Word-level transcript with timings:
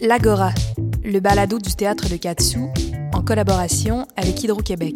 L'Agora, 0.00 0.52
le 1.04 1.18
balado 1.18 1.58
du 1.58 1.74
théâtre 1.74 2.08
de 2.08 2.16
Katsu, 2.16 2.58
en 3.12 3.22
collaboration 3.22 4.06
avec 4.16 4.42
Hydro-Québec. 4.44 4.94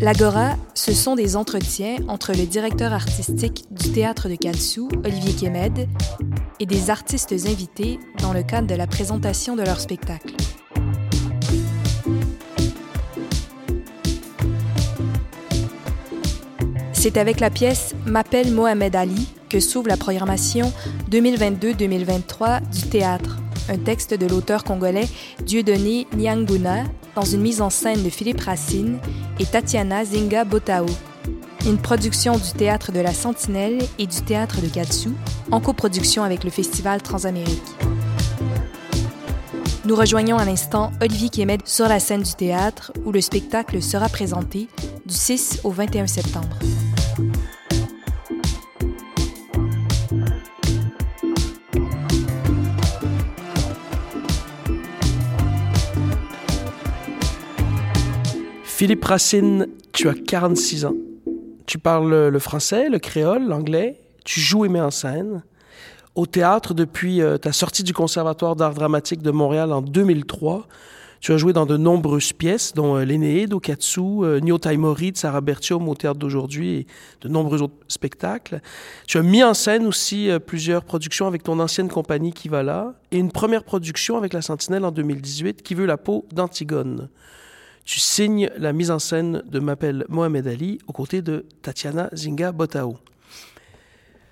L'Agora, 0.00 0.54
ce 0.74 0.92
sont 0.94 1.16
des 1.16 1.34
entretiens 1.34 1.96
entre 2.06 2.32
le 2.32 2.46
directeur 2.46 2.92
artistique 2.92 3.64
du 3.72 3.90
théâtre 3.90 4.28
de 4.28 4.36
Katsu, 4.36 4.82
Olivier 5.04 5.32
Kemed, 5.34 5.88
et 6.60 6.66
des 6.66 6.90
artistes 6.90 7.32
invités 7.32 7.98
dans 8.20 8.32
le 8.32 8.44
cadre 8.44 8.68
de 8.68 8.76
la 8.76 8.86
présentation 8.86 9.56
de 9.56 9.62
leur 9.62 9.80
spectacle. 9.80 10.34
C'est 17.00 17.16
avec 17.16 17.38
la 17.38 17.48
pièce 17.48 17.94
M'appelle 18.06 18.52
Mohamed 18.52 18.96
Ali 18.96 19.28
que 19.48 19.60
s'ouvre 19.60 19.86
la 19.86 19.96
programmation 19.96 20.72
2022-2023 21.12 22.68
du 22.72 22.88
théâtre, 22.88 23.36
un 23.68 23.78
texte 23.78 24.14
de 24.14 24.26
l'auteur 24.26 24.64
congolais 24.64 25.08
Dieudonné 25.44 26.08
Nyanguna 26.16 26.82
dans 27.14 27.22
une 27.22 27.42
mise 27.42 27.62
en 27.62 27.70
scène 27.70 28.02
de 28.02 28.10
Philippe 28.10 28.40
Racine 28.40 28.98
et 29.38 29.46
Tatiana 29.46 30.04
Zinga 30.04 30.44
Botao. 30.44 30.86
Une 31.66 31.78
production 31.78 32.36
du 32.36 32.50
Théâtre 32.50 32.90
de 32.90 32.98
la 32.98 33.14
Sentinelle 33.14 33.78
et 34.00 34.08
du 34.08 34.20
Théâtre 34.22 34.60
de 34.60 34.66
Katsu, 34.66 35.10
en 35.52 35.60
coproduction 35.60 36.24
avec 36.24 36.42
le 36.42 36.50
Festival 36.50 37.00
Transamérique. 37.00 37.62
Nous 39.84 39.94
rejoignons 39.94 40.36
à 40.36 40.44
l'instant 40.44 40.90
Olivier 41.00 41.28
Kemed 41.28 41.62
sur 41.64 41.86
la 41.86 42.00
scène 42.00 42.22
du 42.22 42.34
théâtre 42.34 42.92
où 43.04 43.12
le 43.12 43.20
spectacle 43.20 43.80
sera 43.80 44.08
présenté 44.08 44.66
du 45.06 45.14
6 45.14 45.60
au 45.62 45.70
21 45.70 46.08
septembre. 46.08 46.58
Philippe 58.78 59.06
Racine, 59.06 59.66
tu 59.92 60.08
as 60.08 60.14
46 60.14 60.84
ans. 60.84 60.94
Tu 61.66 61.78
parles 61.78 62.28
le 62.28 62.38
français, 62.38 62.88
le 62.88 63.00
créole, 63.00 63.48
l'anglais. 63.48 64.00
Tu 64.24 64.38
joues 64.38 64.66
et 64.66 64.68
mets 64.68 64.80
en 64.80 64.92
scène. 64.92 65.42
Au 66.14 66.26
théâtre 66.26 66.74
depuis 66.74 67.20
euh, 67.20 67.38
ta 67.38 67.50
sortie 67.50 67.82
du 67.82 67.92
Conservatoire 67.92 68.54
d'art 68.54 68.74
dramatique 68.74 69.20
de 69.20 69.32
Montréal 69.32 69.72
en 69.72 69.82
2003. 69.82 70.68
Tu 71.18 71.32
as 71.32 71.38
joué 71.38 71.52
dans 71.52 71.66
de 71.66 71.76
nombreuses 71.76 72.32
pièces, 72.32 72.72
dont 72.72 72.94
euh, 72.94 73.04
L'Énéide 73.04 73.52
au 73.52 73.58
Katsu, 73.58 74.00
euh, 74.00 74.38
Nyo 74.38 74.58
Taimori 74.58 75.10
Sarah 75.16 75.40
Bertium 75.40 75.88
au 75.88 75.96
théâtre 75.96 76.20
d'aujourd'hui 76.20 76.74
et 76.76 76.86
de 77.22 77.28
nombreux 77.28 77.62
autres 77.62 77.74
spectacles. 77.88 78.60
Tu 79.08 79.18
as 79.18 79.22
mis 79.22 79.42
en 79.42 79.54
scène 79.54 79.86
aussi 79.86 80.30
plusieurs 80.46 80.84
productions 80.84 81.26
avec 81.26 81.42
ton 81.42 81.58
ancienne 81.58 81.88
compagnie 81.88 82.32
qui 82.32 82.48
va 82.48 82.62
là 82.62 82.94
et 83.10 83.18
une 83.18 83.32
première 83.32 83.64
production 83.64 84.16
avec 84.16 84.32
la 84.32 84.40
Sentinelle 84.40 84.84
en 84.84 84.92
2018 84.92 85.64
qui 85.64 85.74
veut 85.74 85.86
la 85.86 85.96
peau 85.96 86.26
d'Antigone 86.32 87.08
tu 87.88 88.00
signes 88.00 88.50
la 88.58 88.74
mise 88.74 88.90
en 88.90 88.98
scène 88.98 89.42
de 89.46 89.60
M'appelle 89.60 90.04
Mohamed 90.10 90.46
Ali 90.46 90.78
aux 90.86 90.92
côtés 90.92 91.22
de 91.22 91.46
Tatiana 91.62 92.10
Zinga 92.14 92.52
Botao. 92.52 92.98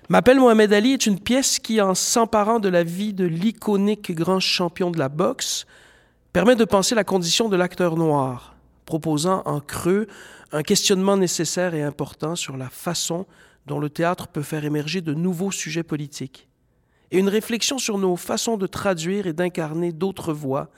M'appelle 0.09 0.39
Mohamed 0.39 0.71
Ali 0.71 0.93
est 0.93 1.07
une 1.07 1.19
pièce 1.19 1.57
qui, 1.57 1.81
en 1.81 1.95
s'emparant 1.95 2.59
de 2.59 2.69
la 2.69 2.83
vie 2.83 3.15
de 3.15 3.25
l'iconique 3.25 4.11
grand 4.11 4.39
champion 4.39 4.91
de 4.91 4.99
la 4.99 5.09
boxe, 5.09 5.65
permet 6.33 6.55
de 6.55 6.65
penser 6.65 6.93
la 6.93 7.03
condition 7.03 7.49
de 7.49 7.55
l'acteur 7.55 7.97
noir, 7.97 8.55
proposant 8.85 9.41
en 9.45 9.59
creux 9.59 10.05
un 10.51 10.61
questionnement 10.61 11.17
nécessaire 11.17 11.73
et 11.73 11.81
important 11.81 12.35
sur 12.35 12.57
la 12.57 12.69
façon 12.69 13.25
dont 13.65 13.79
le 13.79 13.89
théâtre 13.89 14.27
peut 14.27 14.43
faire 14.43 14.65
émerger 14.65 15.01
de 15.01 15.15
nouveaux 15.15 15.51
sujets 15.51 15.81
politiques, 15.81 16.47
et 17.09 17.17
une 17.17 17.27
réflexion 17.27 17.79
sur 17.79 17.97
nos 17.97 18.17
façons 18.17 18.55
de 18.55 18.67
traduire 18.67 19.25
et 19.25 19.33
d'incarner 19.33 19.93
d'autres 19.93 20.31
voix 20.31 20.69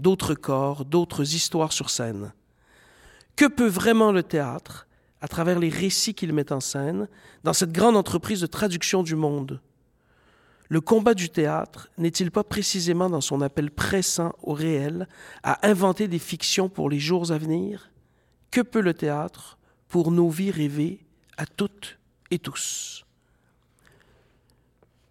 d'autres 0.00 0.34
corps, 0.34 0.84
d'autres 0.84 1.34
histoires 1.34 1.72
sur 1.72 1.90
scène. 1.90 2.32
Que 3.36 3.46
peut 3.46 3.68
vraiment 3.68 4.12
le 4.12 4.22
théâtre, 4.22 4.86
à 5.20 5.28
travers 5.28 5.58
les 5.58 5.68
récits 5.68 6.14
qu'il 6.14 6.32
met 6.32 6.52
en 6.52 6.60
scène, 6.60 7.08
dans 7.44 7.52
cette 7.52 7.72
grande 7.72 7.96
entreprise 7.96 8.40
de 8.40 8.46
traduction 8.46 9.02
du 9.02 9.14
monde? 9.14 9.60
Le 10.68 10.80
combat 10.80 11.14
du 11.14 11.30
théâtre 11.30 11.90
n'est-il 11.98 12.30
pas 12.30 12.44
précisément 12.44 13.10
dans 13.10 13.20
son 13.20 13.40
appel 13.40 13.70
pressant 13.70 14.32
au 14.42 14.52
réel 14.52 15.08
à 15.42 15.66
inventer 15.68 16.06
des 16.06 16.20
fictions 16.20 16.68
pour 16.68 16.88
les 16.88 17.00
jours 17.00 17.32
à 17.32 17.38
venir? 17.38 17.90
Que 18.50 18.60
peut 18.60 18.80
le 18.80 18.94
théâtre 18.94 19.58
pour 19.88 20.12
nos 20.12 20.30
vies 20.30 20.52
rêvées 20.52 21.04
à 21.36 21.44
toutes 21.44 21.98
et 22.30 22.38
tous? 22.38 23.04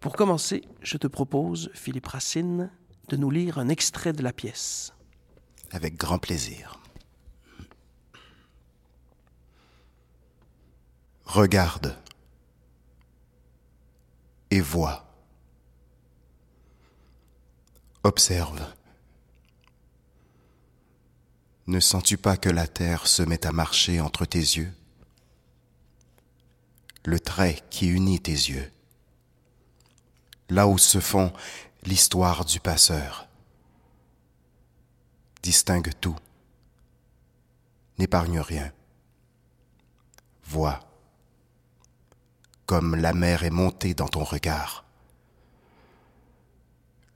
Pour 0.00 0.16
commencer, 0.16 0.62
je 0.80 0.96
te 0.96 1.06
propose, 1.06 1.70
Philippe 1.74 2.06
Racine, 2.06 2.70
de 3.10 3.16
nous 3.16 3.30
lire 3.30 3.58
un 3.58 3.68
extrait 3.68 4.12
de 4.12 4.22
la 4.22 4.32
pièce. 4.32 4.92
Avec 5.72 5.96
grand 5.96 6.20
plaisir. 6.20 6.78
Regarde 11.24 11.96
et 14.50 14.60
vois. 14.60 15.12
Observe. 18.04 18.64
Ne 21.66 21.80
sens-tu 21.80 22.16
pas 22.16 22.36
que 22.36 22.48
la 22.48 22.66
terre 22.66 23.08
se 23.08 23.22
met 23.22 23.44
à 23.44 23.52
marcher 23.52 24.00
entre 24.00 24.24
tes 24.24 24.38
yeux? 24.38 24.72
Le 27.04 27.18
trait 27.18 27.60
qui 27.70 27.88
unit 27.88 28.20
tes 28.20 28.32
yeux. 28.32 28.70
Là 30.48 30.68
où 30.68 30.78
se 30.78 31.00
font 31.00 31.32
l'histoire 31.84 32.44
du 32.44 32.60
passeur. 32.60 33.26
Distingue 35.42 35.92
tout. 36.00 36.16
N'épargne 37.98 38.40
rien. 38.40 38.72
Vois 40.44 40.80
comme 42.70 42.94
la 42.94 43.12
mer 43.12 43.42
est 43.42 43.50
montée 43.50 43.94
dans 43.94 44.06
ton 44.06 44.22
regard. 44.22 44.84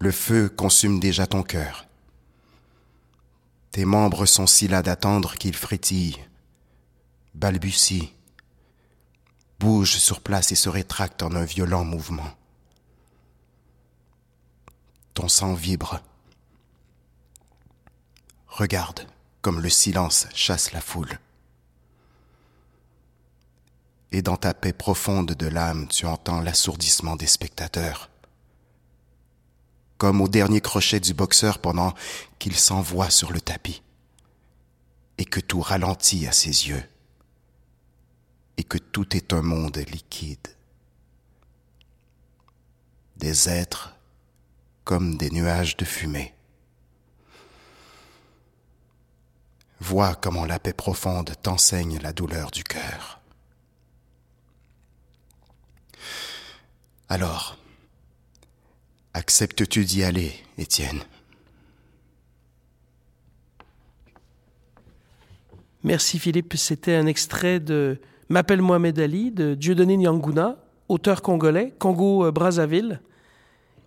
Le 0.01 0.11
feu 0.11 0.49
consume 0.49 0.99
déjà 0.99 1.29
ton 1.29 1.45
cœur. 1.45 1.87
Tes 3.71 3.85
membres 3.85 4.27
sont 4.27 4.49
si 4.49 4.67
là 4.67 4.83
d'attendre 4.83 5.37
qu'ils 5.37 5.55
frétillent, 5.55 6.19
balbutient, 7.37 8.09
bougent 9.61 9.99
sur 9.99 10.21
place 10.23 10.51
et 10.51 10.57
se 10.57 10.69
rétractent 10.69 11.23
en 11.23 11.37
un 11.37 11.45
violent 11.45 11.85
mouvement 11.85 12.33
ton 15.15 15.29
sang 15.29 15.55
vibre. 15.55 16.01
Regarde 18.49 19.07
comme 19.41 19.61
le 19.61 19.71
silence 19.71 20.27
chasse 20.35 20.73
la 20.73 20.81
foule. 20.81 21.19
Et 24.11 24.23
dans 24.23 24.37
ta 24.37 24.55
paix 24.55 24.73
profonde 24.73 25.33
de 25.33 25.47
l'âme, 25.47 25.89
tu 25.89 26.07
entends 26.07 26.41
l'assourdissement 26.41 27.17
des 27.17 27.27
spectateurs. 27.27 28.11
Comme 29.99 30.21
au 30.21 30.29
dernier 30.29 30.61
crochet 30.61 31.01
du 31.01 31.15
boxeur 31.15 31.59
pendant 31.59 31.95
qu'il 32.39 32.57
s'envoie 32.57 33.11
sur 33.11 33.33
le 33.33 33.41
tapis. 33.41 33.83
Et 35.19 35.25
que 35.25 35.41
tout 35.41 35.61
ralentit 35.61 36.27
à 36.27 36.33
ses 36.33 36.69
yeux. 36.69 36.83
Et 38.57 38.65
que 38.65 38.79
tout 38.79 39.17
est 39.17 39.33
un 39.33 39.43
monde 39.43 39.79
liquide. 39.79 40.49
Des 43.17 43.49
êtres 43.49 43.94
comme 44.85 45.17
des 45.17 45.31
nuages 45.31 45.77
de 45.77 45.85
fumée. 45.85 46.35
Vois 49.81 50.15
comment 50.15 50.45
la 50.45 50.59
paix 50.59 50.73
profonde 50.73 51.33
t'enseigne 51.43 51.99
la 52.01 52.13
douleur 52.13 52.51
du 52.51 52.63
cœur. 52.63 53.21
Alors, 57.09 57.59
acceptes-tu 59.13 59.85
d'y 59.85 60.05
aller, 60.05 60.33
Étienne? 60.59 61.03
Merci 65.83 66.19
Philippe. 66.19 66.55
C'était 66.57 66.95
un 66.95 67.07
extrait 67.07 67.61
de 67.61 68.01
M'appelle 68.31 68.63
Mohamed 68.63 68.99
Ali 68.99 69.31
de 69.31 69.55
Dieudonné 69.55 69.99
Nyanguna, 69.99 70.57
auteur 70.89 71.21
congolais, 71.21 71.75
Congo-Brazzaville 71.79 73.01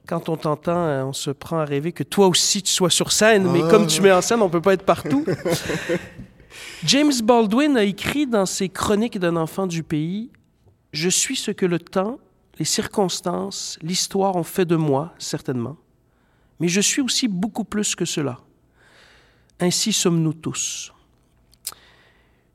quand 0.08 0.30
on 0.30 0.38
t'entend, 0.38 0.86
euh, 0.86 1.04
on 1.04 1.14
se 1.14 1.30
prend 1.30 1.60
à 1.60 1.66
rêver 1.66 1.92
que 1.92 2.04
toi 2.04 2.28
aussi 2.28 2.64
tu 2.64 2.74
sois 2.74 2.90
sur 2.90 3.12
scène, 3.12 3.52
mais 3.52 3.60
comme 3.70 3.86
tu 3.88 4.02
mets 4.02 4.12
en 4.12 4.22
scène, 4.22 4.42
on 4.42 4.50
peut 4.50 4.62
pas 4.62 4.74
être 4.74 4.86
partout. 4.86 5.26
James 6.86 7.14
Baldwin 7.24 7.76
a 7.76 7.84
écrit 7.84 8.26
dans 8.26 8.46
ses 8.46 8.70
Chroniques 8.70 9.20
d'un 9.20 9.36
enfant 9.36 9.68
du 9.68 9.84
pays 9.84 10.32
Je 10.94 11.10
suis 11.10 11.36
ce 11.36 11.52
que 11.52 11.66
le 11.66 11.80
temps, 11.80 12.20
les 12.58 12.66
circonstances, 12.66 13.78
l'histoire 13.82 14.36
ont 14.38 14.44
fait 14.44 14.66
de 14.66 14.78
moi, 14.78 15.14
certainement, 15.20 15.76
mais 16.60 16.70
je 16.70 16.82
suis 16.82 17.02
aussi 17.02 17.28
beaucoup 17.28 17.66
plus 17.66 17.94
que 17.94 18.06
cela. 18.06 18.40
Ainsi 19.60 19.92
sommes-nous 19.92 20.34
tous. 20.34 20.94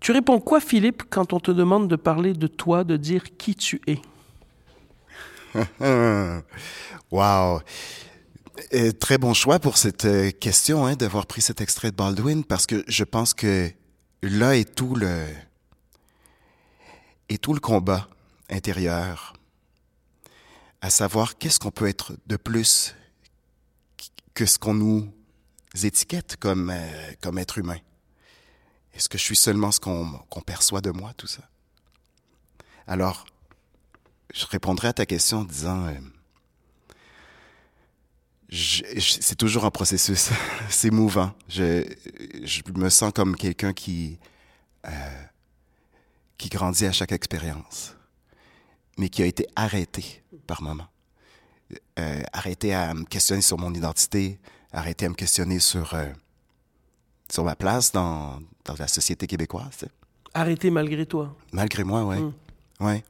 Tu 0.01 0.11
réponds 0.11 0.41
quoi, 0.41 0.59
Philippe, 0.61 1.05
quand 1.11 1.33
on 1.33 1.39
te 1.39 1.51
demande 1.51 1.87
de 1.87 1.97
parler 1.97 2.33
de 2.33 2.47
toi, 2.47 2.83
de 2.83 2.97
dire 2.97 3.37
qui 3.37 3.55
tu 3.55 3.81
es? 3.87 3.99
wow. 7.11 7.61
Très 9.01 9.19
bon 9.19 9.35
choix 9.35 9.59
pour 9.59 9.77
cette 9.77 10.05
euh, 10.05 10.31
question, 10.31 10.87
hein, 10.87 10.95
d'avoir 10.95 11.27
pris 11.27 11.43
cet 11.43 11.61
extrait 11.61 11.91
de 11.91 11.97
Baldwin, 11.97 12.45
parce 12.45 12.67
que 12.67 12.85
je 12.87 13.05
pense 13.05 13.35
que 13.35 13.71
là 14.23 14.57
est 14.57 14.75
tout 14.75 14.95
le, 14.95 15.27
est 17.29 17.43
tout 17.43 17.55
le 17.55 17.61
combat 17.61 18.09
intérieur, 18.51 19.35
à 20.81 20.91
savoir 20.91 21.39
qu'est-ce 21.39 21.59
qu'on 21.59 21.71
peut 21.71 21.89
être 21.89 22.15
de 22.27 22.37
plus 22.37 22.95
que 24.35 24.47
ce 24.47 24.59
qu'on 24.59 24.75
nous 24.75 25.13
étiquette 25.83 26.37
comme, 26.37 26.71
euh, 26.71 27.13
comme 27.21 27.39
être 27.39 27.59
humain? 27.59 27.79
Est-ce 28.95 29.09
que 29.09 29.19
je 29.19 29.23
suis 29.23 29.37
seulement 29.37 29.73
ce 29.73 29.81
qu'on 29.81 30.07
qu'on 30.29 30.43
perçoit 30.43 30.83
de 30.83 30.91
moi, 30.91 31.13
tout 31.17 31.27
ça? 31.27 31.43
Alors, 32.87 33.25
je 34.33 34.47
répondrai 34.47 34.89
à 34.89 34.93
ta 34.93 35.07
question 35.07 35.39
en 35.41 35.45
disant, 35.45 35.87
euh, 35.87 35.93
c'est 38.53 39.37
toujours 39.37 39.65
un 39.65 39.71
processus, 39.71 40.31
c'est 40.69 40.91
mouvant. 40.91 41.33
Je, 41.49 41.85
je 42.43 42.63
me 42.75 42.89
sens 42.89 43.13
comme 43.15 43.37
quelqu'un 43.37 43.73
qui, 43.73 44.19
euh, 44.87 44.91
qui 46.39 46.49
grandit 46.49 46.87
à 46.87 46.93
chaque 46.93 47.13
expérience, 47.13 47.95
mais 48.99 49.09
qui 49.09 49.23
a 49.23 49.27
été 49.27 49.47
arrêté 49.57 50.23
par 50.47 50.63
moments. 50.63 50.89
Euh, 51.99 52.23
arrêté 52.33 52.75
à 52.75 52.93
me 52.93 53.05
questionner 53.05 53.43
sur 53.43 53.59
mon 53.59 53.73
identité, 53.73 54.39
arrêté 54.73 55.07
à 55.07 55.09
me 55.09 55.15
questionner 55.15 55.59
sur, 55.59 55.95
euh, 55.95 56.07
sur 57.31 57.45
ma 57.45 57.57
place 57.57 57.93
dans, 57.93 58.41
dans 58.65 58.75
la 58.79 58.89
société 58.89 59.27
québécoise. 59.27 59.87
Arrêté 60.35 60.71
malgré 60.71 61.07
toi. 61.07 61.35
Malgré 61.53 61.85
moi, 61.85 62.05
ouais. 62.05 62.21
Mm. 62.21 62.33
Ouais. 62.81 63.05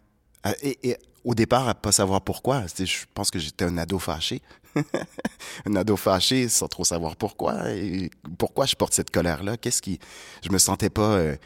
Et, 0.63 0.91
et 0.91 0.97
au 1.25 1.35
départ, 1.35 1.69
à 1.69 1.75
pas 1.75 1.93
savoir 1.93 2.23
pourquoi, 2.23 2.65
je 2.67 3.05
pense 3.15 3.31
que 3.31 3.39
j'étais 3.39 3.65
un 3.65 3.79
ado 3.79 3.99
fâché. 3.99 4.43
un 5.67 5.77
ado 5.77 5.97
fâché 5.97 6.49
sans 6.49 6.69
trop 6.69 6.85
savoir 6.85 7.17
pourquoi. 7.17 7.65
Pourquoi 8.39 8.67
je 8.67 8.75
porte 8.75 8.95
cette 8.95 9.11
colère-là? 9.11 9.57
Qu'est-ce 9.57 9.83
qui. 9.83 9.99
Je 10.45 10.51
me 10.51 10.59
sentais 10.59 10.91
pas 10.91 11.13
euh, 11.13 11.37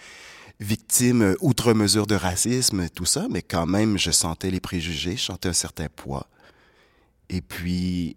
victime 0.61 1.23
euh, 1.23 1.35
outre 1.41 1.73
mesure 1.73 2.07
de 2.07 2.15
racisme, 2.15 2.89
tout 2.89 3.05
ça, 3.05 3.27
mais 3.31 3.43
quand 3.43 3.67
même, 3.67 3.99
je 3.99 4.11
sentais 4.11 4.51
les 4.51 4.61
préjugés, 4.61 5.17
je 5.17 5.25
sentais 5.25 5.49
un 5.49 5.55
certain 5.55 5.89
poids. 5.89 6.29
Et 7.29 7.43
puis, 7.43 8.17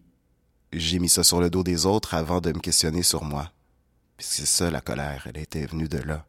j'ai 0.71 0.99
mis 0.99 1.09
ça 1.09 1.23
sur 1.23 1.41
le 1.41 1.49
dos 1.49 1.63
des 1.63 1.85
autres 1.85 2.13
avant 2.13 2.41
de 2.41 2.51
me 2.51 2.59
questionner 2.59 3.03
sur 3.03 3.23
moi. 3.23 3.51
C'est 4.19 4.45
ça, 4.45 4.69
la 4.69 4.81
colère, 4.81 5.27
elle 5.27 5.41
était 5.41 5.65
venue 5.65 5.87
de 5.87 5.97
là 5.97 6.25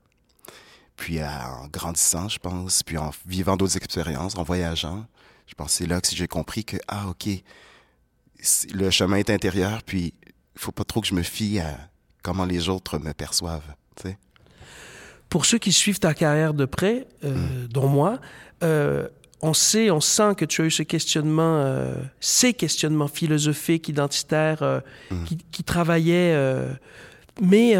puis 1.01 1.19
en 1.25 1.67
grandissant, 1.73 2.29
je 2.29 2.39
pense, 2.39 2.83
puis 2.83 2.99
en 2.99 3.11
vivant 3.27 3.57
d'autres 3.57 3.79
expériences, 3.79 4.37
en 4.37 4.43
voyageant, 4.43 5.07
je 5.51 5.55
pense 5.57 5.73
que 5.73 5.79
c'est 5.79 5.87
là 5.87 6.01
que 6.01 6.07
j'ai 6.15 6.29
compris 6.29 6.65
que, 6.65 6.77
ah, 6.87 7.09
OK, 7.09 7.29
le 8.73 8.91
chemin 8.91 9.17
est 9.17 9.31
intérieur, 9.31 9.83
puis 9.83 10.15
il 10.25 10.61
faut 10.61 10.71
pas 10.71 10.85
trop 10.85 11.01
que 11.01 11.09
je 11.09 11.15
me 11.15 11.23
fie 11.23 11.59
à 11.59 11.77
comment 12.23 12.45
les 12.45 12.69
autres 12.69 12.99
me 12.99 13.13
perçoivent, 13.13 13.75
tu 13.97 14.09
sais. 14.09 14.19
Pour 15.29 15.47
ceux 15.47 15.59
qui 15.59 15.73
suivent 15.73 15.99
ta 15.99 16.15
carrière 16.15 16.55
de 16.55 16.65
près, 16.65 17.07
euh, 17.25 17.67
dont 17.69 17.89
moi, 17.89 18.21
euh, 18.63 19.09
on 19.43 19.55
sait, 19.55 19.91
on 19.91 20.01
sent 20.01 20.35
que 20.37 20.45
tu 20.45 20.63
as 20.63 20.67
eu 20.67 20.71
ce 20.71 20.83
questionnement, 20.83 21.61
euh, 21.61 21.95
ces 22.21 22.53
questionnements 22.55 23.09
philosophiques, 23.09 23.89
identitaires, 23.89 24.63
euh, 24.63 24.81
qui, 25.27 25.39
qui 25.51 25.65
travaillaient, 25.65 26.37
mais 27.41 27.75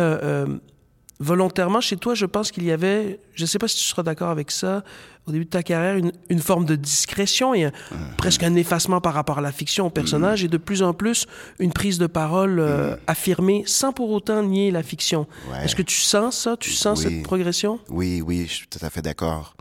volontairement 1.21 1.81
chez 1.81 1.97
toi, 1.97 2.15
je 2.15 2.27
pense 2.27 2.51
qu'il 2.51 2.65
y 2.65 2.73
avait, 2.73 3.21
je 3.35 3.43
ne 3.45 3.47
sais 3.47 3.59
pas 3.59 3.69
si 3.69 3.77
tu 3.77 3.85
seras 3.85 4.03
d'accord 4.03 4.31
avec 4.31 4.51
ça, 4.51 4.83
au 5.27 5.33
début 5.33 5.45
de 5.45 5.51
ta 5.51 5.63
carrière, 5.63 5.97
une, 5.97 6.13
une 6.31 6.41
forme 6.41 6.65
de 6.65 6.75
discrétion 6.77 7.53
et 7.55 7.65
un- 7.67 7.73
presque 8.17 8.43
un 8.43 8.55
effacement 8.57 9.01
par 9.03 9.13
rapport 9.15 9.39
à 9.39 9.43
la 9.43 9.53
fiction, 9.53 9.87
au 9.87 9.91
personnage, 9.91 10.43
et 10.45 10.49
de 10.49 10.57
plus 10.57 10.83
en 10.83 10.95
plus 10.95 11.27
une 11.59 11.73
prise 11.73 11.99
de 11.99 12.07
parole 12.07 12.59
euh, 12.59 12.97
affirmée 13.07 13.63
sans 13.67 13.93
pour 13.93 14.11
autant 14.11 14.43
nier 14.43 14.71
la 14.71 14.83
fiction. 14.83 15.27
Ouais. 15.53 15.65
Est-ce 15.65 15.77
que 15.77 15.83
tu 15.83 16.01
sens 16.01 16.37
ça? 16.39 16.57
Tu 16.59 16.71
sens 16.71 16.99
Oui. 17.01 17.05
cette 17.05 17.23
progression? 17.23 17.79
Oui, 17.91 18.23
oui, 18.27 18.47
je 18.49 18.53
suis 18.55 18.67
tout 18.67 18.79
à 18.83 18.89
fait 18.91 19.03
d'accord. 19.03 19.55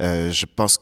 Euh, 0.00 0.32
je 0.32 0.46
pense 0.46 0.78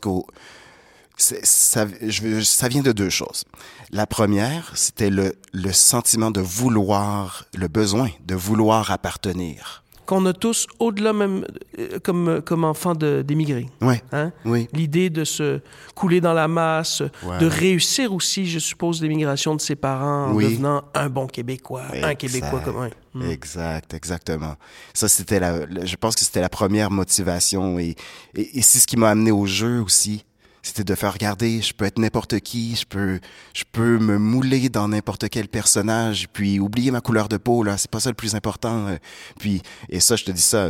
c'est- 1.18 1.44
ça, 1.44 1.86
je 2.00 2.40
ça 2.40 2.68
vient 2.68 2.82
de 2.82 2.92
deux 2.92 3.10
choses. 3.10 3.44
La 3.90 4.06
première, 4.06 4.72
c'était 4.74 5.10
le, 5.10 5.34
le 5.52 5.72
sentiment 5.72 6.30
de 6.30 6.40
vouloir, 6.40 7.44
le 7.54 7.68
besoin 7.68 8.08
de 8.26 8.34
vouloir 8.34 8.90
appartenir. 8.90 9.81
Qu'on 10.04 10.26
a 10.26 10.32
tous, 10.32 10.66
au-delà 10.80 11.12
même, 11.12 11.44
euh, 11.78 11.98
comme, 12.02 12.42
comme 12.44 12.64
enfants 12.64 12.94
d'émigrés. 12.94 13.68
Ouais, 13.80 14.02
Hein? 14.12 14.32
oui, 14.44 14.68
L'idée 14.72 15.10
de 15.10 15.22
se 15.24 15.60
couler 15.94 16.20
dans 16.20 16.32
la 16.32 16.48
masse, 16.48 17.02
Ouais. 17.24 17.38
de 17.38 17.46
réussir 17.46 18.12
aussi, 18.12 18.46
je 18.46 18.58
suppose, 18.58 19.00
l'émigration 19.00 19.54
de 19.54 19.60
ses 19.60 19.76
parents 19.76 20.26
en 20.30 20.34
devenant 20.34 20.82
un 20.94 21.08
bon 21.08 21.26
Québécois, 21.28 21.82
un. 22.02 22.14
Québécois 22.16 22.60
comme 22.64 22.78
un. 22.78 22.90
Mm. 23.14 23.30
Exact, 23.30 23.94
exactement. 23.94 24.56
Ça, 24.94 25.06
c'était 25.08 25.38
la, 25.38 25.66
la- 25.66 25.84
je 25.84 25.96
pense 25.96 26.14
que 26.16 26.22
c'était 26.24 26.40
la 26.40 26.48
première 26.48 26.90
motivation 26.90 27.78
et, 27.78 27.94
et, 28.34 28.58
et 28.58 28.62
c'est 28.62 28.78
ce 28.80 28.86
qui 28.86 28.96
m'a 28.96 29.10
amené 29.10 29.30
au 29.30 29.46
jeu 29.46 29.80
aussi. 29.80 30.24
C'était 30.64 30.84
de 30.84 30.94
faire 30.94 31.12
regarder, 31.12 31.60
je 31.60 31.74
peux 31.74 31.84
être 31.84 31.98
n'importe 31.98 32.38
qui, 32.40 32.76
je 32.76 32.86
peux, 32.86 33.18
je 33.52 33.64
peux 33.72 33.98
me 33.98 34.16
mouler 34.16 34.68
dans 34.68 34.86
n'importe 34.88 35.28
quel 35.28 35.48
personnage, 35.48 36.28
puis 36.32 36.60
oublier 36.60 36.92
ma 36.92 37.00
couleur 37.00 37.28
de 37.28 37.36
peau, 37.36 37.64
là, 37.64 37.76
c'est 37.76 37.90
pas 37.90 37.98
ça 38.00 38.10
le 38.10 38.14
plus 38.14 38.36
important. 38.36 38.86
euh. 38.86 38.96
Puis, 39.40 39.60
et 39.88 39.98
ça, 39.98 40.14
je 40.14 40.24
te 40.24 40.30
dis 40.30 40.40
ça, 40.40 40.68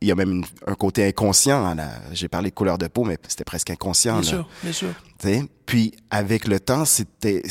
il 0.00 0.08
y 0.08 0.12
a 0.12 0.14
même 0.14 0.30
une- 0.30 0.44
un 0.66 0.74
côté 0.74 1.04
inconscient. 1.06 1.64
à 1.66 1.74
la- 1.74 1.90
J'ai 2.12 2.28
parlé 2.28 2.50
de 2.50 2.54
couleur 2.54 2.78
de 2.78 2.86
peau, 2.86 3.04
mais 3.04 3.18
c'était 3.26 3.44
presque 3.44 3.70
inconscient. 3.70 4.20
Bien 4.20 4.22
là. 4.22 4.28
sûr, 4.36 4.48
bien 4.62 4.72
sûr. 4.72 4.88
Tu 5.18 5.28
sais, 5.28 5.44
Puis 5.66 5.92
avec 6.10 6.46
le 6.46 6.58
temps, 6.60 6.84
c'était 6.84 7.42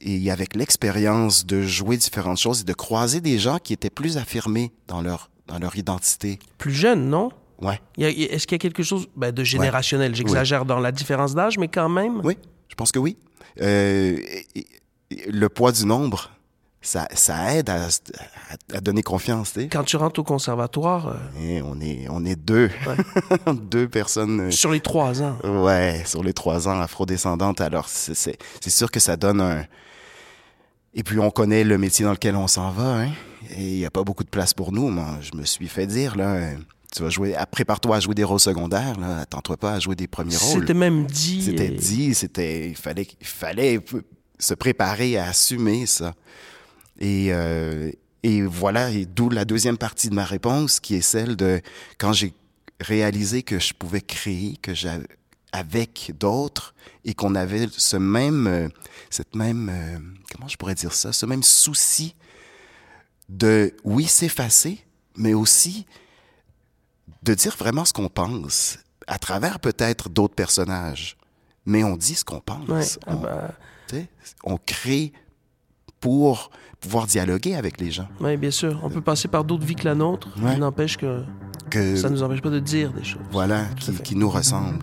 et 0.00 0.30
avec 0.30 0.54
l'expérience 0.56 1.44
de 1.46 1.62
jouer 1.62 1.96
différentes 1.96 2.38
choses 2.38 2.60
et 2.60 2.64
de 2.64 2.72
croiser 2.74 3.20
des 3.20 3.38
gens 3.38 3.58
qui 3.58 3.72
étaient 3.72 3.90
plus 3.90 4.16
affirmés 4.16 4.72
dans 4.86 5.00
leur 5.02 5.30
dans 5.46 5.58
leur 5.58 5.76
identité. 5.76 6.38
Plus 6.58 6.72
jeune, 6.74 7.08
non? 7.08 7.30
Ouais. 7.60 7.80
Est-ce 7.98 8.46
qu'il 8.46 8.54
y 8.54 8.60
a 8.60 8.60
quelque 8.60 8.82
chose 8.82 9.08
ben, 9.16 9.32
de 9.32 9.42
générationnel? 9.44 10.14
J'exagère 10.14 10.64
dans 10.64 10.78
la 10.78 10.92
différence 10.92 11.34
d'âge, 11.34 11.58
mais 11.58 11.68
quand 11.68 11.88
même. 11.88 12.20
Oui, 12.24 12.36
je 12.68 12.74
pense 12.74 12.92
que 12.92 12.98
oui. 12.98 13.16
Euh, 13.60 14.16
le 15.26 15.48
poids 15.48 15.72
du 15.72 15.84
nombre, 15.84 16.30
ça, 16.80 17.08
ça 17.12 17.54
aide 17.56 17.68
à, 17.70 17.88
à- 18.72 18.80
donner 18.80 19.02
confiance. 19.02 19.52
tu 19.52 19.62
sais. 19.62 19.68
Quand 19.68 19.82
tu 19.82 19.96
rentres 19.96 20.20
au 20.20 20.24
conservatoire, 20.24 21.08
euh, 21.08 21.40
Et 21.40 21.62
on 21.62 21.80
est 21.80 22.06
on 22.08 22.24
est 22.24 22.36
deux, 22.36 22.70
deux 23.70 23.88
personnes. 23.88 24.40
euh, 24.42 24.50
sur 24.52 24.70
les 24.70 24.80
trois 24.80 25.20
ans, 25.22 25.36
Ouais, 25.44 26.02
sur 26.06 26.22
les 26.22 26.32
trois 26.32 26.68
ans 26.68 26.80
afrodescendantes. 26.80 27.60
Alors, 27.60 27.88
c'est 27.88 28.38
sûr 28.70 28.90
que 28.92 29.00
ça 29.00 29.16
donne 29.16 29.40
un. 29.40 29.64
Et 30.94 31.02
puis, 31.02 31.18
on 31.18 31.30
connaît 31.30 31.64
le 31.64 31.76
métier 31.78 32.04
dans 32.04 32.12
lequel 32.12 32.36
on 32.36 32.46
s'en 32.46 32.70
va, 32.70 33.00
hein. 33.02 33.10
Et 33.56 33.62
il 33.62 33.76
n'y 33.78 33.84
a 33.86 33.90
pas 33.90 34.02
beaucoup 34.04 34.24
de 34.24 34.28
place 34.30 34.54
pour 34.54 34.72
nous. 34.72 34.88
Moi, 34.88 35.06
je 35.20 35.36
me 35.36 35.44
suis 35.44 35.68
fait 35.68 35.86
dire, 35.86 36.16
là, 36.16 36.34
euh, 36.34 36.54
tu 36.94 37.02
vas 37.02 37.10
jouer, 37.10 37.34
prépare-toi 37.50 37.96
à 37.96 38.00
jouer 38.00 38.14
des 38.14 38.24
rôles 38.24 38.40
secondaires, 38.40 38.98
là. 38.98 39.20
Attends-toi 39.20 39.56
pas 39.56 39.74
à 39.74 39.78
jouer 39.78 39.94
des 39.94 40.06
premiers 40.06 40.36
rôles. 40.36 40.60
c'était 40.60 40.74
même 40.74 41.06
dit. 41.06 41.42
C'était 41.42 41.68
dit, 41.68 42.14
c'était, 42.14 42.70
il 42.70 42.76
fallait, 42.76 43.06
il 43.20 43.26
fallait 43.26 43.80
se 44.38 44.54
préparer 44.54 45.18
à 45.18 45.26
assumer 45.26 45.86
ça. 45.86 46.14
Et, 46.98 47.28
euh, 47.30 47.90
et 48.22 48.42
voilà, 48.42 48.90
et 48.90 49.06
d'où 49.06 49.28
la 49.28 49.44
deuxième 49.44 49.78
partie 49.78 50.08
de 50.08 50.14
ma 50.14 50.24
réponse, 50.24 50.80
qui 50.80 50.94
est 50.94 51.02
celle 51.02 51.36
de 51.36 51.60
quand 51.98 52.12
j'ai 52.12 52.32
réalisé 52.80 53.42
que 53.42 53.58
je 53.58 53.74
pouvais 53.74 54.00
créer, 54.00 54.56
que 54.62 54.74
j'avais 54.74 55.06
avec 55.52 56.12
d'autres 56.18 56.74
et 57.04 57.14
qu'on 57.14 57.34
avait 57.34 57.66
ce 57.70 57.96
même, 57.96 58.46
euh, 58.46 58.68
cette 59.10 59.34
même, 59.34 59.70
euh, 59.72 59.98
comment 60.32 60.48
je 60.48 60.56
pourrais 60.56 60.74
dire 60.74 60.92
ça, 60.92 61.12
ce 61.12 61.26
même 61.26 61.42
souci 61.42 62.14
de, 63.28 63.74
oui, 63.84 64.04
s'effacer, 64.04 64.78
mais 65.16 65.34
aussi 65.34 65.86
de 67.22 67.34
dire 67.34 67.54
vraiment 67.58 67.84
ce 67.84 67.92
qu'on 67.92 68.08
pense 68.08 68.78
à 69.06 69.18
travers 69.18 69.58
peut-être 69.60 70.08
d'autres 70.08 70.34
personnages. 70.34 71.16
Mais 71.66 71.84
on 71.84 71.96
dit 71.96 72.14
ce 72.14 72.24
qu'on 72.24 72.40
pense. 72.40 72.68
Ouais, 72.68 72.84
on, 73.06 73.12
ah 73.12 73.16
ben, 73.22 73.50
sais, 73.90 74.08
on 74.44 74.56
crée 74.56 75.12
pour 76.00 76.50
pouvoir 76.80 77.06
dialoguer 77.06 77.54
avec 77.56 77.80
les 77.80 77.90
gens. 77.90 78.08
ouais, 78.20 78.36
bien 78.36 78.50
sûr. 78.50 78.78
On 78.82 78.88
peut 78.90 79.00
passer 79.00 79.28
par 79.28 79.44
d'autres 79.44 79.64
vies 79.64 79.74
que 79.74 79.84
la 79.84 79.94
nôtre. 79.94 80.28
Ouais. 80.40 80.54
Il 80.54 80.60
n'empêche 80.60 80.96
que 80.96 81.24
Que, 81.70 81.96
ça 81.96 82.08
ne 82.08 82.14
nous 82.14 82.22
empêche 82.22 82.40
pas 82.40 82.50
de 82.50 82.60
dire 82.60 82.92
des 82.92 83.04
choses. 83.04 83.20
voilà, 83.32 83.64
qui, 83.78 83.92
qui 84.02 84.14
nous 84.16 84.30
ressemblent. 84.30 84.80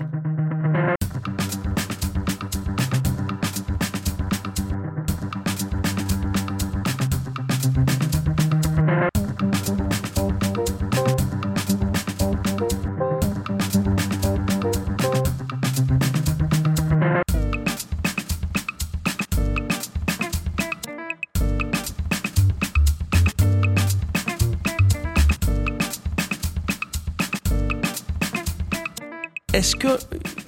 Est-ce 29.55 29.77
que 29.77 29.87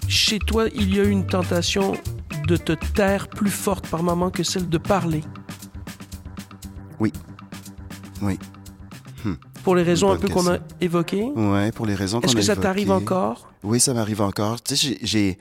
chez 0.10 0.38
toi, 0.38 0.66
il 0.76 0.94
y 0.94 1.00
a 1.00 1.04
eu 1.06 1.10
une 1.10 1.26
tentation 1.26 1.94
de 2.46 2.58
te 2.58 2.74
taire 2.74 3.30
plus 3.30 3.50
forte 3.50 3.88
par 3.88 4.04
moment 4.04 4.30
que 4.30 4.44
celle 4.44 4.68
de 4.68 4.78
parler? 4.78 5.24
Oui. 7.00 7.14
Oui. 8.22 8.38
Pour 9.64 9.78
les 9.78 9.84
raisons 9.84 10.12
un 10.12 10.18
peu 10.18 10.28
qu'on 10.28 10.52
a 10.52 10.58
évoquées? 10.82 11.24
Ouais, 11.24 11.72
pour 11.72 11.86
les 11.86 11.96
raisons 11.96 12.20
qu'on 12.20 12.28
Est-ce 12.28 12.36
a 12.36 12.40
que 12.40 12.46
ça 12.46 12.58
t'arrive 12.58 12.88
évoquées. 12.88 13.06
encore? 13.06 13.54
Oui, 13.64 13.80
ça 13.80 13.94
m'arrive 13.94 14.20
encore. 14.20 14.62
Tu 14.62 14.76
sais, 14.76 14.98
j'ai-. 15.02 15.38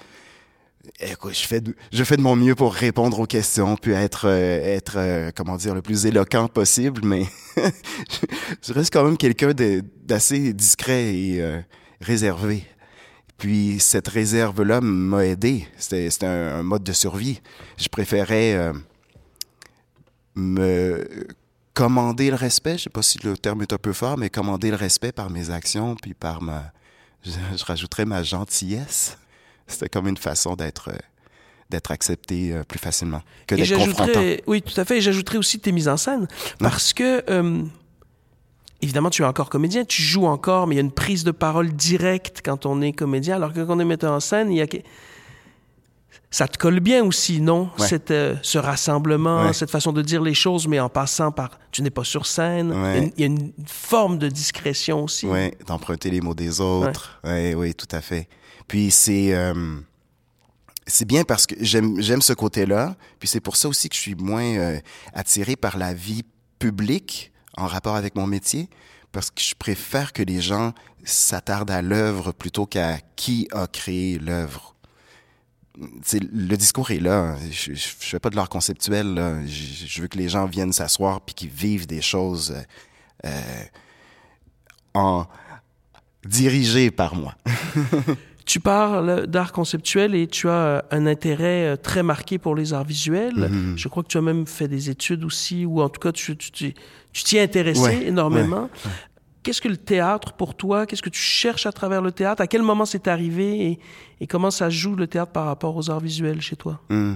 Écoute, 1.00 1.34
je 1.34 1.44
fais, 1.44 1.60
de, 1.60 1.74
je 1.92 2.04
fais 2.04 2.16
de 2.16 2.22
mon 2.22 2.36
mieux 2.36 2.54
pour 2.54 2.72
répondre 2.72 3.18
aux 3.18 3.26
questions, 3.26 3.76
puis 3.76 3.90
être, 3.90 4.28
euh, 4.28 4.76
être 4.76 4.94
euh, 4.96 5.30
comment 5.34 5.56
dire, 5.56 5.74
le 5.74 5.82
plus 5.82 6.06
éloquent 6.06 6.46
possible, 6.46 7.00
mais 7.04 7.26
je 8.62 8.72
reste 8.72 8.92
quand 8.92 9.02
même 9.02 9.16
quelqu'un 9.16 9.50
d'assez 10.04 10.52
discret 10.52 11.16
et 11.16 11.42
euh, 11.42 11.60
réservé. 12.00 12.62
Puis 13.38 13.78
cette 13.80 14.08
réserve-là 14.08 14.80
m'a 14.80 15.26
aidé. 15.26 15.68
C'était 15.78 16.08
un, 16.22 16.58
un 16.58 16.62
mode 16.62 16.82
de 16.84 16.92
survie. 16.92 17.40
Je 17.76 17.88
préférais 17.88 18.54
euh, 18.54 18.72
me 20.34 21.06
commander 21.74 22.30
le 22.30 22.36
respect. 22.36 22.78
Je 22.78 22.84
sais 22.84 22.90
pas 22.90 23.02
si 23.02 23.18
le 23.22 23.36
terme 23.36 23.62
est 23.62 23.72
un 23.72 23.78
peu 23.78 23.92
fort, 23.92 24.16
mais 24.16 24.30
commander 24.30 24.70
le 24.70 24.76
respect 24.76 25.12
par 25.12 25.28
mes 25.30 25.50
actions, 25.50 25.94
puis 25.96 26.14
par 26.14 26.40
ma, 26.40 26.72
je, 27.22 27.32
je 27.56 27.64
rajouterais 27.64 28.06
ma 28.06 28.22
gentillesse. 28.22 29.18
C'était 29.66 29.88
comme 29.88 30.08
une 30.08 30.16
façon 30.16 30.54
d'être 30.56 30.88
euh, 30.90 30.98
d'être 31.70 31.90
accepté 31.90 32.52
euh, 32.52 32.62
plus 32.62 32.78
facilement 32.78 33.22
que 33.46 33.54
d'être 33.56 33.76
confrontant. 33.76 34.22
oui, 34.46 34.62
tout 34.62 34.80
à 34.80 34.84
fait. 34.84 34.98
Et 34.98 35.00
j'ajouterais 35.00 35.38
aussi 35.38 35.58
tes 35.58 35.72
mises 35.72 35.88
en 35.88 35.96
scène. 35.96 36.28
Parce 36.58 36.92
que, 36.92 37.28
euh, 37.30 37.62
évidemment, 38.82 39.10
tu 39.10 39.22
es 39.22 39.24
encore 39.26 39.50
comédien, 39.50 39.84
tu 39.84 40.02
joues 40.02 40.26
encore, 40.26 40.66
mais 40.66 40.74
il 40.74 40.78
y 40.78 40.80
a 40.80 40.84
une 40.84 40.92
prise 40.92 41.24
de 41.24 41.30
parole 41.30 41.72
directe 41.72 42.40
quand 42.44 42.66
on 42.66 42.80
est 42.82 42.92
comédien, 42.92 43.36
alors 43.36 43.52
que 43.52 43.60
quand 43.60 43.76
on 43.76 43.80
est 43.80 43.84
metteur 43.84 44.12
en 44.12 44.20
scène, 44.20 44.50
il 44.50 44.58
y 44.58 44.62
a. 44.62 44.66
Ça 46.30 46.48
te 46.48 46.58
colle 46.58 46.80
bien 46.80 47.04
aussi, 47.04 47.40
non? 47.40 47.70
Ouais. 47.78 47.86
Cette, 47.86 48.10
euh, 48.10 48.34
ce 48.42 48.58
rassemblement, 48.58 49.44
Ouais. 49.46 49.52
cette 49.52 49.70
façon 49.70 49.92
de 49.92 50.02
dire 50.02 50.20
les 50.22 50.34
choses, 50.34 50.66
mais 50.66 50.80
en 50.80 50.88
passant 50.88 51.30
par. 51.30 51.58
Tu 51.70 51.82
n'es 51.82 51.90
pas 51.90 52.04
sur 52.04 52.26
scène. 52.26 52.72
Ouais. 52.72 52.98
Il 52.98 52.98
y 52.98 52.98
a 52.98 53.02
une- 53.04 53.12
il 53.16 53.20
y 53.20 53.22
a 53.22 53.26
une 53.26 53.52
forme 53.66 54.18
de 54.18 54.28
discrétion 54.28 55.04
aussi. 55.04 55.26
Oui, 55.26 55.52
d'emprunter 55.66 56.10
les 56.10 56.20
mots 56.20 56.34
des 56.34 56.60
autres. 56.60 57.20
Oui, 57.24 57.54
oui, 57.54 57.74
tout 57.74 57.88
à 57.92 58.00
fait. 58.00 58.28
Puis 58.66 58.90
c'est 58.90 59.34
euh, 59.34 59.76
c'est 60.86 61.04
bien 61.06 61.22
parce 61.24 61.46
que 61.46 61.54
j'aime 61.60 62.00
j'aime 62.00 62.20
ce 62.22 62.32
côté-là. 62.32 62.96
Puis 63.20 63.28
c'est 63.28 63.40
pour 63.40 63.56
ça 63.56 63.68
aussi 63.68 63.88
que 63.88 63.94
je 63.94 64.00
suis 64.00 64.14
moins 64.16 64.42
euh, 64.56 64.78
attiré 65.14 65.54
par 65.56 65.78
la 65.78 65.94
vie 65.94 66.24
publique 66.58 67.32
en 67.56 67.66
rapport 67.66 67.96
avec 67.96 68.14
mon 68.14 68.26
métier, 68.26 68.68
parce 69.12 69.30
que 69.30 69.42
je 69.42 69.54
préfère 69.54 70.12
que 70.12 70.22
les 70.22 70.40
gens 70.40 70.72
s'attardent 71.04 71.70
à 71.70 71.82
l'œuvre 71.82 72.32
plutôt 72.32 72.66
qu'à 72.66 72.98
qui 73.16 73.48
a 73.52 73.66
créé 73.66 74.18
l'œuvre. 74.18 74.74
Le 75.78 76.56
discours 76.56 76.90
est 76.90 77.00
là. 77.00 77.36
Je, 77.50 77.74
je, 77.74 77.88
je 78.00 78.06
fais 78.08 78.18
pas 78.18 78.30
de 78.30 78.36
l'art 78.36 78.48
conceptuel. 78.48 79.44
je 79.46 80.00
veux 80.00 80.08
que 80.08 80.18
les 80.18 80.28
gens 80.28 80.46
viennent 80.46 80.72
s'asseoir 80.72 81.20
puis 81.20 81.34
qu'ils 81.34 81.50
vivent 81.50 81.86
des 81.86 82.00
choses 82.00 82.52
euh, 82.52 82.62
euh, 83.26 83.64
en 84.94 85.26
dirigées 86.24 86.90
par 86.90 87.14
moi. 87.14 87.34
Tu 88.46 88.60
parles 88.60 89.26
d'art 89.26 89.52
conceptuel 89.52 90.14
et 90.14 90.26
tu 90.28 90.48
as 90.48 90.52
euh, 90.52 90.80
un 90.92 91.06
intérêt 91.06 91.66
euh, 91.72 91.76
très 91.76 92.02
marqué 92.04 92.38
pour 92.38 92.54
les 92.54 92.72
arts 92.72 92.84
visuels. 92.84 93.34
Mhm. 93.36 93.74
Je 93.76 93.88
crois 93.88 94.02
que 94.04 94.08
tu 94.08 94.16
as 94.18 94.22
même 94.22 94.46
fait 94.46 94.68
des 94.68 94.88
études 94.88 95.24
aussi, 95.24 95.66
ou 95.66 95.82
en 95.82 95.88
tout 95.88 96.00
cas, 96.00 96.12
tu 96.12 96.36
tu- 96.36 96.50
tu- 96.52 96.74
tu 97.12 97.24
t'y 97.24 97.36
es 97.38 97.42
intéressé 97.42 97.80
Ouais, 97.80 98.06
énormément. 98.06 98.70
Qu'est-ce 99.42 99.60
que 99.60 99.68
le 99.68 99.76
théâtre 99.76 100.32
pour 100.32 100.54
toi? 100.56 100.86
Qu'est-ce 100.86 101.02
que 101.02 101.10
tu 101.10 101.20
cherches 101.20 101.66
à 101.66 101.72
travers 101.72 102.02
le 102.02 102.12
théâtre? 102.12 102.40
À 102.42 102.46
quel 102.46 102.62
moment 102.62 102.84
c'est 102.86 103.06
arrivé 103.08 103.66
et, 103.66 103.78
et 104.20 104.26
comment 104.26 104.50
ça 104.52 104.70
joue 104.70 104.94
le 104.96 105.06
théâtre 105.06 105.32
par 105.32 105.46
rapport 105.46 105.76
aux 105.76 105.90
arts 105.90 106.00
visuels 106.00 106.40
chez 106.40 106.56
toi? 106.56 106.80
Hmm. 106.88 107.14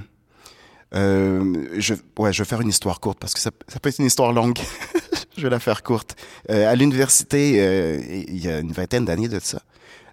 Euh, 0.95 1.69
je, 1.79 1.95
ouais, 2.19 2.33
je 2.33 2.43
vais 2.43 2.49
faire 2.49 2.61
une 2.61 2.69
histoire 2.69 2.99
courte 3.01 3.19
parce 3.21 3.35
que 3.35 3.41
ça, 3.41 3.51
ça 3.69 3.79
peut 3.79 3.89
être 3.89 3.99
une 3.99 4.07
histoire 4.07 4.33
longue. 4.33 4.59
je 5.37 5.43
vais 5.43 5.51
la 5.51 5.61
faire 5.61 5.83
courte. 5.85 6.17
Euh, 6.51 6.71
à 6.71 6.75
l'université, 6.75 7.57
euh, 7.61 8.01
il 8.29 8.45
y 8.45 8.49
a 8.49 8.59
une 8.59 8.73
vingtaine 8.73 9.05
d'années 9.05 9.29
de 9.29 9.39
ça, 9.41 9.63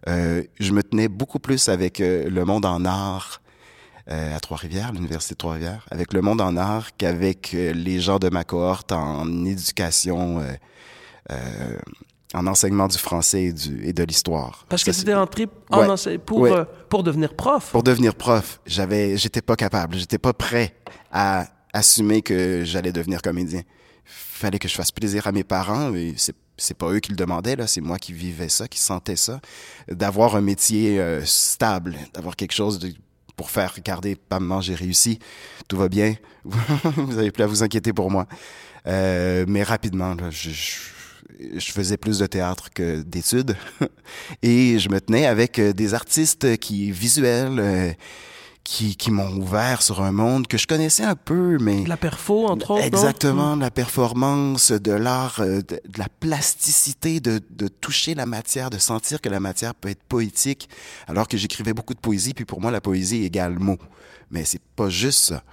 euh, 0.07 0.43
je 0.59 0.71
me 0.71 0.81
tenais 0.83 1.07
beaucoup 1.07 1.39
plus 1.39 1.69
avec 1.69 1.99
euh, 2.01 2.29
le 2.29 2.45
monde 2.45 2.65
en 2.65 2.85
art 2.85 3.41
euh, 4.09 4.35
à 4.35 4.39
Trois-Rivières, 4.39 4.93
l'université 4.93 5.33
de 5.33 5.37
Trois-Rivières, 5.37 5.85
avec 5.91 6.13
le 6.13 6.21
monde 6.21 6.39
en 6.41 6.55
art 6.55 6.95
qu'avec 6.97 7.51
euh, 7.53 7.73
les 7.73 7.99
gens 7.99 8.19
de 8.19 8.29
ma 8.29 8.43
cohorte 8.43 8.91
en 8.93 9.45
éducation, 9.45 10.39
euh, 10.39 10.53
euh, 11.31 11.77
en 12.33 12.45
enseignement 12.47 12.87
du 12.87 12.97
français 12.97 13.43
et, 13.45 13.53
du, 13.53 13.83
et 13.85 13.93
de 13.93 14.03
l'histoire. 14.03 14.65
Parce 14.69 14.83
que 14.83 14.91
étais 14.91 15.13
rentré 15.13 15.47
en 15.71 15.79
Ouais. 15.81 15.89
ense- 15.89 16.09
pour, 16.25 16.39
Ouais. 16.39 16.51
pour 16.89 17.03
devenir 17.03 17.33
prof. 17.35 17.71
pour 17.71 17.83
devenir 17.83 18.15
prof, 18.15 18.59
j'avais, 18.65 19.17
j'étais 19.17 19.41
pas 19.41 19.55
capable, 19.55 19.97
j'étais 19.97 20.17
pas 20.17 20.33
prêt 20.33 20.75
à 21.11 21.47
assumer 21.73 22.21
que 22.21 22.63
j'allais 22.65 22.91
devenir 22.93 23.21
comédien. 23.21 23.61
Fallait 24.05 24.59
que 24.59 24.67
je 24.69 24.75
fasse 24.75 24.91
plaisir 24.91 25.27
à 25.27 25.31
mes 25.33 25.43
parents, 25.43 25.93
et 25.93 26.13
c'est 26.17 26.35
c'est 26.57 26.77
pas 26.77 26.89
eux 26.91 26.99
qui 26.99 27.11
le 27.11 27.15
demandaient 27.15 27.55
là, 27.55 27.67
c'est 27.67 27.81
moi 27.81 27.97
qui 27.97 28.13
vivais 28.13 28.49
ça, 28.49 28.67
qui 28.67 28.79
sentais 28.79 29.15
ça, 29.15 29.39
d'avoir 29.89 30.35
un 30.35 30.41
métier 30.41 30.99
euh, 30.99 31.23
stable, 31.25 31.97
d'avoir 32.13 32.35
quelque 32.35 32.53
chose 32.53 32.79
pour 33.35 33.51
faire 33.51 33.75
regarder, 33.75 34.15
pas 34.15 34.39
maman, 34.39 34.61
j'ai 34.61 34.75
réussi, 34.75 35.19
tout 35.67 35.77
va 35.77 35.89
bien, 35.89 36.15
vous 36.43 37.17
avez 37.17 37.31
plus 37.31 37.43
à 37.43 37.47
vous 37.47 37.63
inquiéter 37.63 37.93
pour 37.93 38.09
moi. 38.09 38.27
Euh, 38.87 39.45
mais 39.47 39.63
rapidement, 39.63 40.15
là, 40.15 40.29
je, 40.31 40.49
je, 40.49 40.79
je 41.57 41.71
faisais 41.71 41.97
plus 41.97 42.19
de 42.19 42.25
théâtre 42.25 42.69
que 42.73 43.01
d'études 43.01 43.55
et 44.41 44.79
je 44.79 44.89
me 44.89 44.99
tenais 44.99 45.25
avec 45.25 45.59
euh, 45.59 45.73
des 45.73 45.93
artistes 45.93 46.57
qui 46.57 46.91
visuels 46.91 47.59
euh, 47.59 47.91
qui, 48.67 48.97
qui 48.97 49.11
m'ont 49.11 49.31
ouvert 49.37 49.81
sur 49.81 50.01
un 50.01 50.11
monde 50.11 50.45
que 50.45 50.57
je 50.57 50.67
connaissais 50.67 51.05
un 51.05 51.15
peu, 51.15 51.57
mais 51.57 51.85
la 51.85 51.95
perfo, 51.95 52.47
entre 52.47 52.71
autres. 52.71 52.83
exactement 52.83 53.55
de 53.55 53.61
la 53.61 53.71
performance, 53.71 54.73
de 54.73 54.91
l'art, 54.91 55.39
euh, 55.39 55.61
de, 55.61 55.79
de 55.87 55.97
la 55.97 56.09
plasticité, 56.19 57.21
de, 57.21 57.39
de 57.49 57.69
toucher 57.69 58.13
la 58.13 58.25
matière, 58.25 58.69
de 58.69 58.77
sentir 58.77 59.21
que 59.21 59.29
la 59.29 59.39
matière 59.39 59.73
peut 59.73 59.87
être 59.87 60.03
poétique, 60.03 60.67
alors 61.07 61.29
que 61.29 61.37
j'écrivais 61.37 61.73
beaucoup 61.73 61.93
de 61.93 61.99
poésie, 61.99 62.33
puis 62.33 62.43
pour 62.43 62.59
moi 62.59 62.69
la 62.69 62.81
poésie 62.81 63.23
égale 63.23 63.57
mot. 63.57 63.77
Mais 64.31 64.43
c'est 64.43 64.61
pas 64.75 64.89
juste 64.89 65.19
ça. 65.19 65.43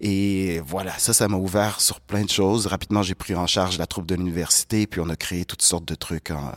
Et 0.00 0.60
voilà, 0.66 0.98
ça, 0.98 1.12
ça 1.12 1.28
m'a 1.28 1.36
ouvert 1.36 1.80
sur 1.80 2.00
plein 2.00 2.24
de 2.24 2.30
choses. 2.30 2.66
Rapidement, 2.66 3.02
j'ai 3.02 3.14
pris 3.14 3.36
en 3.36 3.46
charge 3.46 3.78
la 3.78 3.86
troupe 3.86 4.06
de 4.06 4.16
l'université, 4.16 4.88
puis 4.88 5.00
on 5.00 5.08
a 5.10 5.16
créé 5.16 5.44
toutes 5.44 5.62
sortes 5.62 5.84
de 5.84 5.94
trucs 5.94 6.32
hein, 6.32 6.50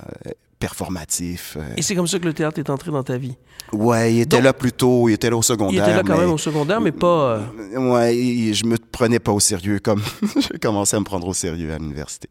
euh, 0.57 0.59
performatifs. 0.59 1.57
euh. 1.59 1.73
Et 1.77 1.81
c'est 1.81 1.95
comme 1.95 2.07
ça 2.07 2.19
que 2.19 2.25
le 2.25 2.33
théâtre 2.33 2.59
est 2.59 2.69
entré 2.69 2.91
dans 2.91 3.03
ta 3.03 3.17
vie. 3.17 3.35
Ouais, 3.73 4.13
il 4.13 4.19
était 4.21 4.37
Donc- 4.37 4.43
là 4.45 4.53
plus 4.53 4.71
tôt, 4.71 5.09
il 5.09 5.13
était 5.13 5.29
là 5.29 5.37
au 5.37 5.41
secondaire. 5.41 5.73
Il 5.73 5.89
était 5.89 5.95
là 5.95 6.03
quand 6.03 6.15
mais- 6.15 6.21
même 6.21 6.31
au 6.33 6.37
secondaire, 6.37 6.79
mais 6.81 6.91
pas... 6.91 7.41
euh, 7.75 7.91
Ouais, 7.93 8.13
je 8.53 8.65
me 8.65 8.77
prenais 8.77 9.19
pas 9.19 9.31
au 9.31 9.39
sérieux 9.39 9.79
comme 9.79 10.01
j'ai 10.39 10.57
commencé 10.59 10.95
à 10.95 10.99
me 10.99 11.05
prendre 11.05 11.27
au 11.27 11.33
sérieux 11.33 11.73
à 11.73 11.77
l'université. 11.77 12.29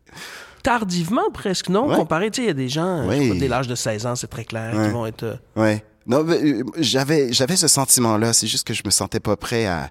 tardivement 0.62 1.30
presque, 1.32 1.68
non? 1.68 1.88
Ouais. 1.88 1.96
Comparé, 1.96 2.30
tu 2.30 2.36
sais, 2.36 2.42
il 2.44 2.46
y 2.46 2.50
a 2.50 2.54
des 2.54 2.68
gens, 2.68 3.08
euh, 3.08 3.34
dès 3.38 3.48
l'âge 3.48 3.68
de 3.68 3.74
16 3.74 4.06
ans, 4.06 4.16
c'est 4.16 4.26
très 4.28 4.44
clair, 4.44 4.74
Ouais. 4.76 4.86
qui 4.86 4.92
vont 4.92 5.06
être... 5.06 5.22
euh, 5.22 5.36
Ouais. 5.56 5.84
Non, 6.08 6.24
euh, 6.28 6.62
j'avais 6.78 7.32
j'avais 7.32 7.56
ce 7.56 7.66
sentiment-là, 7.68 8.32
c'est 8.32 8.46
juste 8.46 8.64
que 8.66 8.72
je 8.74 8.82
me 8.84 8.90
sentais 8.90 9.20
pas 9.20 9.36
prêt 9.36 9.66
à 9.66 9.90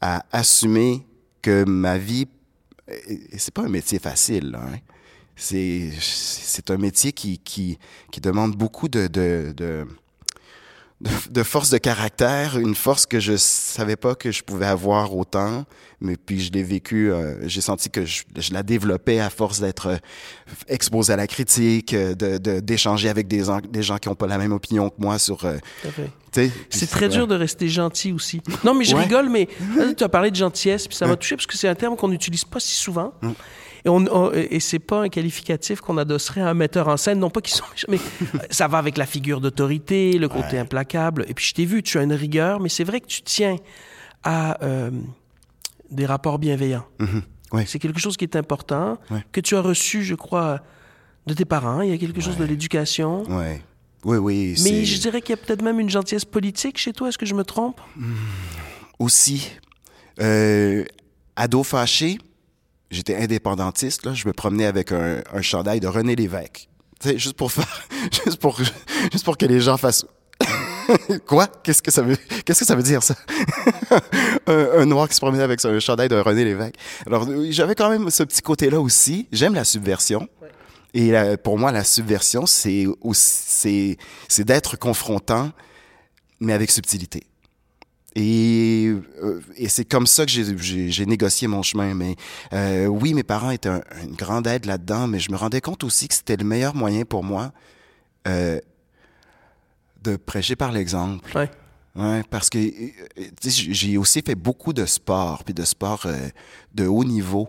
à 0.00 0.24
assumer 0.32 1.06
que 1.42 1.64
ma 1.64 1.98
vie 1.98 2.26
c'est 3.36 3.52
pas 3.52 3.62
un 3.62 3.68
métier 3.68 3.98
facile, 3.98 4.50
là, 4.52 4.60
hein. 4.64 4.78
C'est 5.40 5.90
c'est 6.00 6.70
un 6.70 6.76
métier 6.76 7.12
qui 7.12 7.38
qui 7.38 7.78
qui 8.10 8.20
demande 8.20 8.56
beaucoup 8.56 8.88
de 8.88 9.06
de 9.06 9.52
de 9.56 9.86
de, 11.30 11.44
force 11.44 11.70
de 11.70 11.78
caractère, 11.78 12.58
une 12.58 12.74
force 12.74 13.06
que 13.06 13.20
je 13.20 13.36
savais 13.36 13.94
pas 13.94 14.16
que 14.16 14.32
je 14.32 14.42
pouvais 14.42 14.66
avoir 14.66 15.14
autant, 15.16 15.64
mais 16.00 16.16
puis 16.16 16.40
je 16.40 16.50
l'ai 16.50 16.64
vécu, 16.64 17.12
euh, 17.12 17.46
j'ai 17.46 17.60
senti 17.60 17.88
que 17.88 18.04
je, 18.04 18.24
je 18.36 18.52
la 18.52 18.64
développais 18.64 19.20
à 19.20 19.30
force 19.30 19.60
d'être 19.60 19.86
euh, 19.86 19.96
exposé 20.66 21.12
à 21.12 21.16
la 21.16 21.28
critique, 21.28 21.94
euh, 21.94 22.16
de 22.16 22.38
de- 22.38 22.58
d'échanger 22.58 23.08
avec 23.08 23.28
des, 23.28 23.44
des 23.70 23.82
gens 23.84 23.98
qui 23.98 24.08
ont 24.08 24.16
pas 24.16 24.26
la 24.26 24.38
même 24.38 24.50
opinion 24.52 24.90
que 24.90 24.96
moi 24.98 25.20
sur, 25.20 25.44
euh. 25.44 25.58
C'est 26.70 26.90
très 26.90 27.08
dur 27.08 27.28
de 27.28 27.36
rester 27.36 27.68
gentil 27.68 28.10
aussi. 28.12 28.42
Non, 28.64 28.74
mais 28.74 28.84
je 28.84 28.96
Ouais. 28.96 29.02
rigole, 29.04 29.28
mais 29.28 29.48
là, 29.76 29.94
tu 29.94 30.02
as 30.02 30.08
parlé 30.08 30.32
de 30.32 30.36
gentillesse, 30.36 30.88
puis 30.88 30.96
ça 30.96 31.06
m'a 31.06 31.14
touché 31.16 31.36
parce 31.36 31.46
que 31.46 31.56
c'est 31.56 31.68
un 31.68 31.74
terme 31.76 31.96
qu'on 31.96 32.08
n'utilise 32.08 32.44
pas 32.44 32.58
si 32.58 32.74
souvent. 32.74 33.12
Mm. 33.22 33.30
Et, 33.84 33.88
on, 33.88 33.96
on- 34.10 34.32
et 34.32 34.60
c'est 34.60 34.78
pas 34.78 35.02
un 35.02 35.08
qualificatif 35.08 35.80
qu'on 35.80 35.98
adosserait 35.98 36.40
à 36.40 36.48
un 36.48 36.54
metteur 36.54 36.88
en 36.88 36.96
scène, 36.96 37.18
non 37.18 37.30
pas 37.30 37.40
qu'ils 37.40 37.54
sont 37.56 37.64
mais 37.88 37.98
ça 38.50 38.66
va 38.68 38.78
avec 38.78 38.96
la 38.96 39.06
figure 39.06 39.40
d'autorité, 39.40 40.12
le 40.18 40.28
côté 40.28 40.58
implacable. 40.58 41.24
Et 41.28 41.34
puis 41.34 41.44
je 41.46 41.54
t'ai 41.54 41.64
vu, 41.64 41.82
tu 41.82 41.98
as 41.98 42.02
une 42.02 42.12
rigueur, 42.12 42.60
mais 42.60 42.68
c'est 42.68 42.84
vrai 42.84 43.00
que 43.00 43.06
tu 43.06 43.22
tiens 43.22 43.56
à 44.24 44.62
euh, 44.64 44.90
des 45.90 46.06
rapports 46.06 46.38
bienveillants. 46.38 46.84
Mhm. 46.98 47.22
Ouais. 47.52 47.64
C'est 47.66 47.78
quelque 47.78 47.98
chose 48.00 48.16
qui 48.16 48.24
est 48.24 48.36
important, 48.36 48.98
Ouais. 49.10 49.24
que 49.32 49.40
tu 49.40 49.56
as 49.56 49.60
reçu, 49.62 50.02
je 50.04 50.14
crois, 50.14 50.60
de 51.26 51.34
tes 51.34 51.44
parents. 51.46 51.80
Il 51.80 51.90
y 51.90 51.92
a 51.94 51.98
quelque 51.98 52.20
chose 52.20 52.36
de 52.36 52.44
l'éducation. 52.44 53.22
Ouais. 53.30 53.62
Oui, 54.04 54.16
oui. 54.18 54.54
Mais 54.64 54.84
je 54.84 54.98
dirais 55.00 55.20
qu'il 55.22 55.30
y 55.30 55.38
a 55.38 55.42
peut-être 55.42 55.62
même 55.62 55.80
une 55.80 55.88
gentillesse 55.90 56.24
politique 56.24 56.78
chez 56.78 56.92
toi. 56.92 57.08
Est-ce 57.08 57.18
que 57.18 57.26
je 57.26 57.34
me 57.34 57.44
trompe? 57.44 57.80
aussi. 58.98 59.50
Euh, 60.20 60.84
ado 61.36 61.62
fâché, 61.62 62.18
j'étais 62.90 63.16
indépendantiste, 63.16 64.06
là, 64.06 64.14
je 64.14 64.26
me 64.26 64.32
promenais 64.32 64.66
avec 64.66 64.92
un, 64.92 65.22
un 65.32 65.42
chandail 65.42 65.80
de 65.80 65.86
René 65.86 66.16
Lévesque. 66.16 66.68
Tu 67.00 67.08
sais, 67.08 67.18
juste 67.18 67.36
pour 67.36 67.52
faire, 67.52 67.88
juste 68.24 68.38
pour, 68.38 68.58
juste 69.12 69.24
pour 69.24 69.36
que 69.36 69.46
les 69.46 69.60
gens 69.60 69.76
fassent. 69.76 70.06
Quoi? 71.26 71.46
Qu'est-ce 71.62 71.82
que 71.82 71.90
ça 71.90 72.02
veut, 72.02 72.16
qu'est-ce 72.44 72.60
que 72.60 72.64
ça 72.64 72.74
veut 72.74 72.82
dire, 72.82 73.02
ça? 73.02 73.14
un, 74.46 74.86
noir 74.86 75.08
qui 75.08 75.14
se 75.14 75.20
promenait 75.20 75.42
avec 75.42 75.64
un 75.64 75.78
chandail 75.80 76.08
de 76.08 76.16
René 76.16 76.44
Lévesque. 76.44 76.74
Alors, 77.06 77.28
j'avais 77.50 77.74
quand 77.74 77.90
même 77.90 78.10
ce 78.10 78.22
petit 78.22 78.42
côté-là 78.42 78.80
aussi. 78.80 79.28
J'aime 79.32 79.54
la 79.54 79.64
subversion. 79.64 80.28
Et 80.94 81.12
pour 81.44 81.58
moi, 81.58 81.70
la 81.70 81.84
subversion, 81.84 82.46
c'est 82.46 82.86
c'est 83.12 83.98
c'est 84.26 84.44
d'être 84.44 84.78
confrontant, 84.78 85.52
mais 86.40 86.54
avec 86.54 86.70
subtilité. 86.70 87.24
Et, 88.14 88.92
euh, 89.22 89.40
et 89.56 89.68
c'est 89.68 89.84
comme 89.84 90.06
ça 90.06 90.24
que 90.24 90.30
j'ai 90.32 91.06
négocié 91.06 91.46
mon 91.46 91.62
chemin. 91.62 91.94
Mais 91.94 92.16
euh, 92.52 92.86
oui, 92.86 93.14
mes 93.14 93.22
parents 93.22 93.50
étaient 93.50 93.68
un, 93.68 93.82
une 94.02 94.14
grande 94.14 94.46
aide 94.46 94.66
là-dedans, 94.66 95.06
mais 95.06 95.20
je 95.20 95.30
me 95.30 95.36
rendais 95.36 95.60
compte 95.60 95.84
aussi 95.84 96.08
que 96.08 96.14
c'était 96.14 96.36
le 96.36 96.44
meilleur 96.44 96.74
moyen 96.74 97.04
pour 97.04 97.22
moi 97.22 97.52
euh, 98.26 98.60
de 100.02 100.16
prêcher 100.16 100.56
par 100.56 100.72
l'exemple. 100.72 101.36
Ouais. 101.36 101.50
Ouais, 101.96 102.22
parce 102.30 102.48
que 102.48 102.58
j'ai 103.36 103.96
aussi 103.96 104.22
fait 104.22 104.36
beaucoup 104.36 104.72
de 104.72 104.86
sport, 104.86 105.42
puis 105.42 105.54
de 105.54 105.64
sport 105.64 106.02
euh, 106.06 106.28
de 106.74 106.86
haut 106.86 107.04
niveau, 107.04 107.48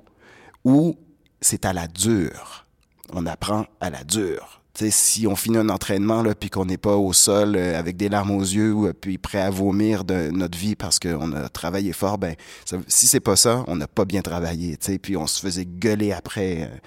où 0.64 0.98
c'est 1.40 1.66
à 1.66 1.74
la 1.74 1.88
dure. 1.88 2.66
On 3.14 3.26
apprend 3.28 3.68
à 3.80 3.90
la 3.92 4.04
dure. 4.04 4.59
T'sais, 4.74 4.92
si 4.92 5.26
on 5.26 5.36
finit 5.36 5.58
un 5.58 5.70
entraînement 5.70 6.22
là, 6.22 6.36
puis 6.36 6.50
qu'on 6.50 6.66
n'est 6.66 6.78
pas 6.78 6.96
au 6.96 7.12
sol 7.12 7.56
euh, 7.56 7.78
avec 7.78 7.98
des 7.98 8.08
larmes 8.08 8.32
aux 8.32 8.44
yeux 8.44 8.72
ou 8.72 8.94
puis 8.94 9.18
prêt 9.18 9.42
à 9.42 9.50
vomir 9.50 10.04
de 10.04 10.30
notre 10.30 10.58
vie 10.58 10.76
parce 10.76 11.00
qu'on 11.00 11.34
a 11.34 11.50
travaillé 11.50 11.92
fort, 11.92 12.20
ben 12.20 12.36
ça, 12.66 12.78
si 12.88 13.08
c'est 13.08 13.20
pas 13.20 13.36
ça, 13.36 13.64
on 13.68 13.76
n'a 13.76 13.88
pas 13.88 14.06
bien 14.06 14.22
travaillé. 14.22 14.78
T'sais, 14.78 15.00
puis 15.00 15.18
on 15.18 15.26
se 15.26 15.42
faisait 15.42 15.66
gueuler 15.66 16.12
après 16.12 16.64
euh, 16.64 16.78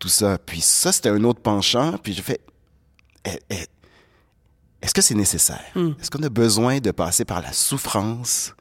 tout 0.00 0.08
ça. 0.08 0.38
Puis 0.38 0.62
ça, 0.62 0.92
c'était 0.92 1.10
un 1.10 1.22
autre 1.24 1.40
penchant. 1.40 1.98
Puis 2.02 2.14
j'ai 2.14 2.22
fait, 2.22 2.40
eh, 3.26 3.38
eh, 3.50 3.66
est-ce 4.80 4.94
que 4.94 5.02
c'est 5.02 5.14
nécessaire? 5.14 5.64
Mm. 5.74 5.90
Est-ce 6.00 6.10
qu'on 6.10 6.22
a 6.22 6.30
besoin 6.30 6.78
de 6.78 6.90
passer 6.90 7.24
par 7.24 7.42
la 7.42 7.52
souffrance 7.52 8.54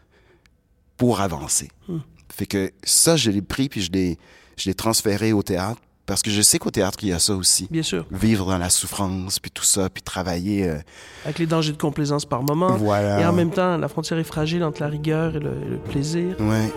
pour 0.98 1.22
avancer? 1.22 1.70
Mm. 1.88 2.00
Fait 2.29 2.46
que 2.46 2.72
ça, 2.84 3.15
je 3.15 3.32
l'ai 3.32 3.41
pris 3.41 3.70
puis 3.70 3.82
je 3.82 3.91
l'ai, 3.91 4.17
je 4.58 4.70
l'ai 4.70 4.75
transféré 4.75 5.32
au 5.34 5.44
théâtre 5.44 5.82
parce 6.05 6.21
que 6.21 6.31
je 6.31 6.41
sais 6.41 6.59
qu'au 6.59 6.71
théâtre, 6.71 7.00
il 7.01 7.09
y 7.09 7.13
a 7.13 7.19
ça 7.19 7.35
aussi. 7.35 7.67
Bien 7.71 7.83
sûr. 7.83 8.05
Vivre 8.12 8.45
dans 8.47 8.57
la 8.57 8.69
souffrance 8.69 9.39
puis 9.39 9.51
tout 9.51 9.63
ça, 9.63 9.89
puis 9.89 10.03
travailler. 10.03 10.67
Euh... 10.67 10.77
Avec 11.24 11.39
les 11.39 11.47
dangers 11.47 11.71
de 11.71 11.77
complaisance 11.77 12.25
par 12.25 12.43
moment. 12.43 12.77
Voilà. 12.77 13.21
Et 13.21 13.25
en 13.25 13.33
même 13.33 13.51
temps, 13.51 13.77
la 13.77 13.88
frontière 13.88 14.19
est 14.19 14.24
fragile 14.24 14.63
entre 14.63 14.81
la 14.81 14.88
rigueur 14.88 15.35
et 15.35 15.39
le, 15.39 15.51
et 15.65 15.69
le 15.69 15.77
plaisir. 15.77 16.35
Ouais. 16.39 16.71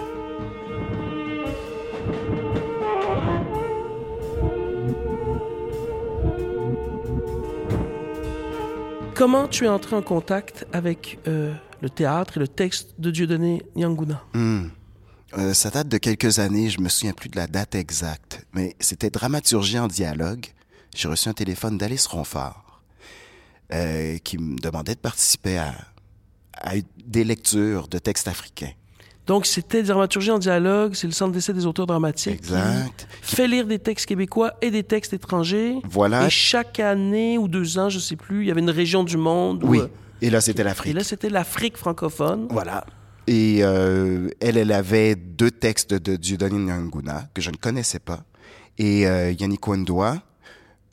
Comment 9.14 9.49
tu 9.49 9.64
es 9.64 9.68
entré 9.68 9.97
en 9.97 10.02
contact 10.02 10.64
avec 10.73 11.18
euh, 11.26 11.52
le 11.80 11.90
théâtre 11.90 12.37
et 12.37 12.40
le 12.40 12.47
texte 12.47 12.94
de 12.99 13.11
Dieudonné 13.11 13.64
Nyanguna? 13.75 14.23
Mm. 14.32 14.68
Euh, 15.37 15.52
ça 15.52 15.70
date 15.70 15.88
de 15.88 15.99
quelques 15.99 16.38
années, 16.38 16.70
je 16.70 16.80
me 16.80 16.88
souviens 16.88 17.12
plus 17.12 17.28
de 17.28 17.37
la 17.37 17.47
date 17.47 17.75
exacte, 17.75 18.47
mais 18.54 18.75
c'était 18.80 19.11
dramaturgie 19.11 19.78
en 19.78 19.87
dialogue. 19.88 20.47
J'ai 20.97 21.08
reçu 21.08 21.28
un 21.28 21.35
téléphone 21.35 21.76
d'Alice 21.76 22.06
Ronfort 22.06 22.80
euh, 23.73 24.16
qui 24.18 24.38
me 24.38 24.58
demandait 24.58 24.94
de 24.94 25.00
participer 25.00 25.58
à, 25.58 25.75
à 26.54 26.73
des 27.04 27.25
lectures 27.25 27.88
de 27.88 27.99
textes 27.99 28.26
africains. 28.26 28.73
Donc, 29.26 29.44
c'était 29.44 29.82
Dramaturgie 29.82 30.30
en 30.30 30.38
dialogue, 30.38 30.94
c'est 30.94 31.06
le 31.06 31.12
Centre 31.12 31.32
d'essai 31.32 31.52
des 31.52 31.66
auteurs 31.66 31.87
dramatiques. 31.87 32.32
Exact. 32.32 33.06
Qui 33.20 33.37
fait 33.37 33.47
lire 33.47 33.66
des 33.66 33.78
textes 33.78 34.06
québécois 34.06 34.54
et 34.62 34.70
des 34.70 34.82
textes 34.82 35.12
étrangers. 35.12 35.76
Voilà. 35.85 36.26
Et 36.26 36.30
chaque 36.30 36.80
année 36.80 37.37
ou 37.37 37.47
deux 37.47 37.78
ans, 37.78 37.90
je 37.90 37.99
sais 37.99 38.16
plus, 38.16 38.44
il 38.44 38.49
y 38.49 38.50
avait 38.50 38.62
une 38.62 38.70
région 38.70 39.04
du 39.04 39.18
monde. 39.18 39.62
Oui. 39.64 39.80
Où, 39.80 39.82
euh, 39.82 39.88
et 40.23 40.30
là, 40.30 40.40
c'était 40.40 40.64
l'Afrique. 40.64 40.92
Et 40.92 40.94
là, 40.94 41.04
c'était 41.04 41.28
l'Afrique 41.28 41.76
francophone. 41.76 42.49
Voilà. 42.50 42.87
Et 43.28 43.58
euh, 43.61 44.30
elle, 44.40 44.56
elle 44.56 44.73
avait 44.73 45.14
deux 45.14 45.50
textes 45.50 45.92
de 45.92 46.16
Dieudonné 46.16 46.56
Nyanguna 46.56 47.28
que 47.34 47.43
je 47.43 47.50
ne 47.50 47.56
connaissais 47.56 47.99
pas. 47.99 48.25
Et 48.78 49.06
euh, 49.06 49.32
Yannick 49.32 49.69
Wendoa 49.69 50.23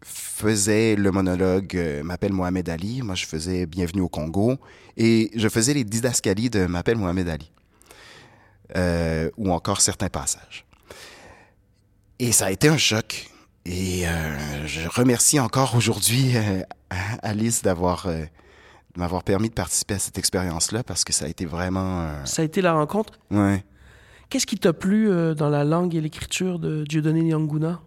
faisait 0.02 0.98
le 0.98 1.12
monologue 1.12 1.78
euh, 1.78 2.04
M'appelle 2.04 2.34
Mohamed 2.34 2.67
Ali. 2.67 3.02
Moi, 3.02 3.15
je 3.15 3.26
faisais 3.26 3.65
Bienvenue 3.65 4.02
au 4.02 4.10
Congo. 4.10 4.58
Et 4.98 5.32
je 5.34 5.48
faisais 5.48 5.74
les 5.74 5.86
didascalies 5.86 6.50
de 6.50 6.65
M'appelle 6.65 6.98
Mohamed 6.98 7.30
Ali. 7.30 7.50
Euh, 8.76 9.30
ou 9.38 9.54
encore 9.54 9.80
certains 9.80 10.10
passages. 10.10 10.65
Et 12.19 12.34
ça 12.34 12.48
a 12.48 12.52
été 12.52 12.67
un 12.67 12.78
choc. 12.78 13.30
Et 13.63 14.06
euh, 14.10 14.67
je 14.67 14.89
remercie 14.89 15.39
encore 15.39 15.74
aujourd'hui 15.74 16.36
euh, 16.36 16.63
Alice 17.21 17.62
d'avoir 17.62 18.10
euh, 18.96 19.00
m'avoir 19.00 19.24
permis 19.24 19.50
de 19.50 19.54
participer 19.54 19.96
à 19.96 20.00
cette 20.00 20.18
expérience-là 20.18 20.84
parce 20.84 21.04
que 21.04 21.14
ça 21.14 21.26
a 21.26 21.28
été 21.28 21.46
vraiment. 21.46 22.02
euh, 22.02 22.26
Ça 22.26 22.42
a 22.42 22.46
été 22.46 22.62
la 22.62 22.74
rencontre. 22.74 23.20
Ouais. 23.32 23.64
Qu'est-ce 24.30 24.48
qui 24.48 24.58
t'a 24.58 24.74
plu 24.74 25.10
euh, 25.10 25.34
dans 25.36 25.50
la 25.50 25.64
langue 25.64 25.96
et 25.96 26.02
l'écriture 26.02 26.60
de 26.60 26.84
Dieudonné 26.84 27.22
Nyanguna? 27.22 27.82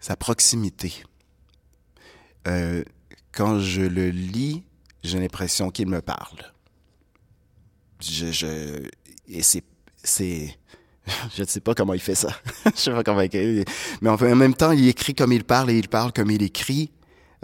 Sa 0.00 0.16
proximité. 0.16 1.02
Euh, 2.46 2.84
quand 3.32 3.58
je 3.58 3.80
le 3.80 4.10
lis, 4.10 4.62
j'ai 5.02 5.18
l'impression 5.18 5.70
qu'il 5.70 5.88
me 5.88 6.02
parle. 6.02 6.52
Je, 8.00 8.30
je 8.30 8.86
et 9.28 9.42
c'est 9.42 9.64
c'est 10.02 10.58
je 11.36 11.42
ne 11.42 11.46
sais 11.46 11.60
pas 11.60 11.74
comment 11.74 11.94
il 11.94 12.00
fait 12.00 12.14
ça. 12.14 12.30
je 12.64 12.80
sais 12.80 12.90
pas 12.90 13.02
comment 13.02 13.22
mais 14.00 14.10
en 14.10 14.36
même 14.36 14.54
temps, 14.54 14.72
il 14.72 14.88
écrit 14.88 15.14
comme 15.14 15.32
il 15.32 15.44
parle 15.44 15.70
et 15.70 15.78
il 15.78 15.88
parle 15.88 16.12
comme 16.12 16.30
il 16.30 16.42
écrit. 16.42 16.90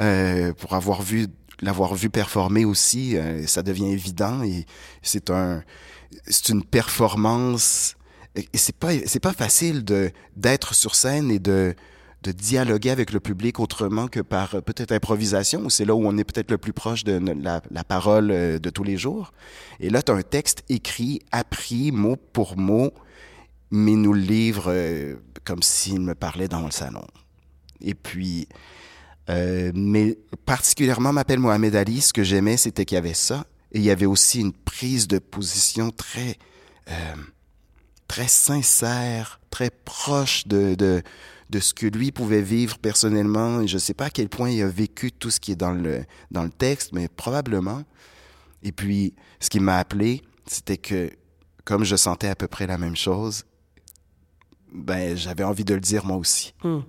Euh, 0.01 0.55
pour 0.55 0.75
avoir 0.75 1.03
vu 1.03 1.27
l'avoir 1.61 1.95
vu 1.95 2.09
performer 2.09 2.65
aussi, 2.65 3.19
euh, 3.19 3.47
ça 3.47 3.63
devient 3.63 3.93
évident 3.93 4.43
et 4.43 4.65
c'est 5.03 5.29
un 5.29 5.63
c'est 6.27 6.49
une 6.49 6.65
performance 6.65 7.97
et 8.35 8.47
c'est 8.55 8.75
pas 8.75 8.93
c'est 9.05 9.21
pas 9.21 9.35
facile 9.35 9.85
de 9.85 10.11
d'être 10.37 10.75
sur 10.75 10.95
scène 10.95 11.31
et 11.31 11.39
de 11.39 11.75
de 12.23 12.33
dialoguer 12.33 12.91
avec 12.91 13.13
le 13.13 13.21
public 13.21 13.61
autrement 13.61 14.09
que 14.09 14.21
par 14.21 14.55
euh, 14.55 14.61
peut-être 14.63 14.93
improvisation, 14.93 15.69
c'est 15.69 15.85
là 15.85 15.95
où 15.95 16.07
on 16.07 16.17
est 16.17 16.25
peut-être 16.25 16.51
le 16.51 16.59
plus 16.59 16.73
proche 16.73 17.05
de 17.05 17.21
la, 17.43 17.61
la 17.71 17.85
parole 17.85 18.29
de 18.29 18.71
tous 18.71 18.85
les 18.85 18.97
jours. 18.97 19.33
Et 19.81 19.89
là, 19.89 20.03
tu 20.03 20.13
as 20.13 20.15
un 20.15 20.23
texte 20.23 20.63
écrit, 20.69 21.21
appris 21.33 21.93
mot 21.93 22.17
pour 22.17 22.59
mot, 22.59 22.93
mais 23.71 23.93
nous 23.93 24.13
le 24.13 24.21
livre 24.21 24.65
euh, 24.69 25.17
comme 25.45 25.63
s'il 25.63 26.01
me 26.01 26.15
parlait 26.15 26.49
dans 26.49 26.65
le 26.65 26.71
salon. 26.71 27.07
Et 27.81 27.95
puis, 27.95 28.49
euh, 29.29 29.71
mais 29.75 30.19
particulièrement 30.45 31.13
m'appelle 31.13 31.39
Mohamed 31.39 31.75
Ali, 31.77 32.01
ce 32.01 32.13
que 32.13 32.25
j'aimais, 32.25 32.57
c'était 32.57 32.85
qu'il 32.85 32.97
y 32.97 32.99
avait 32.99 33.15
ça, 33.15 33.47
et 33.73 33.79
il 33.79 33.85
y 33.85 33.91
avait 33.91 34.07
aussi 34.07 34.41
une 34.41 34.53
prise 34.53 35.07
de 35.07 35.19
position 35.19 35.91
très, 35.91 36.37
euh, 36.91 37.15
très 38.09 38.29
sincère, 38.29 39.41
très 39.51 39.71
proche 39.71 40.47
de, 40.47 40.75
de, 40.75 41.03
de 41.51 41.61
ce 41.61 41.73
que 41.73 41.87
lui 41.87 42.11
pouvait 42.11 42.43
vivre 42.43 42.79
personnellement. 42.79 43.61
Et 43.61 43.69
je 43.69 43.75
ne 43.75 43.81
sais 43.81 43.95
pas 43.95 44.07
à 44.07 44.11
quel 44.11 44.29
point 44.29 44.51
il 44.51 44.63
a 44.63 44.69
vécu 44.69 45.13
tout 45.13 45.31
ce 45.31 45.39
qui 45.39 45.53
est 45.53 45.57
dans 45.57 45.73
le, 45.73 46.05
dans 46.31 46.43
le 46.43 46.51
texte, 46.51 46.93
mais 46.93 47.09
probablement. 47.09 47.85
Et 48.63 48.73
puis, 48.73 49.15
ce 49.39 49.49
qui 49.49 49.61
m'a 49.61 49.79
appelé, 49.79 50.23
c'était 50.47 50.77
que, 50.77 51.11
comme 51.65 51.85
je 51.85 51.97
sentais 51.97 52.29
à 52.29 52.35
peu 52.35 52.49
près 52.49 52.67
la 52.67 52.79
même 52.79 52.97
chose, 52.97 53.45
ben, 54.73 55.17
j'avais 55.17 55.45
envie 55.45 55.65
de 55.65 55.75
le 55.75 55.81
dire 55.81 56.05
moi 56.05 56.17
aussi. 56.17 56.55
Hmm. 56.63 56.81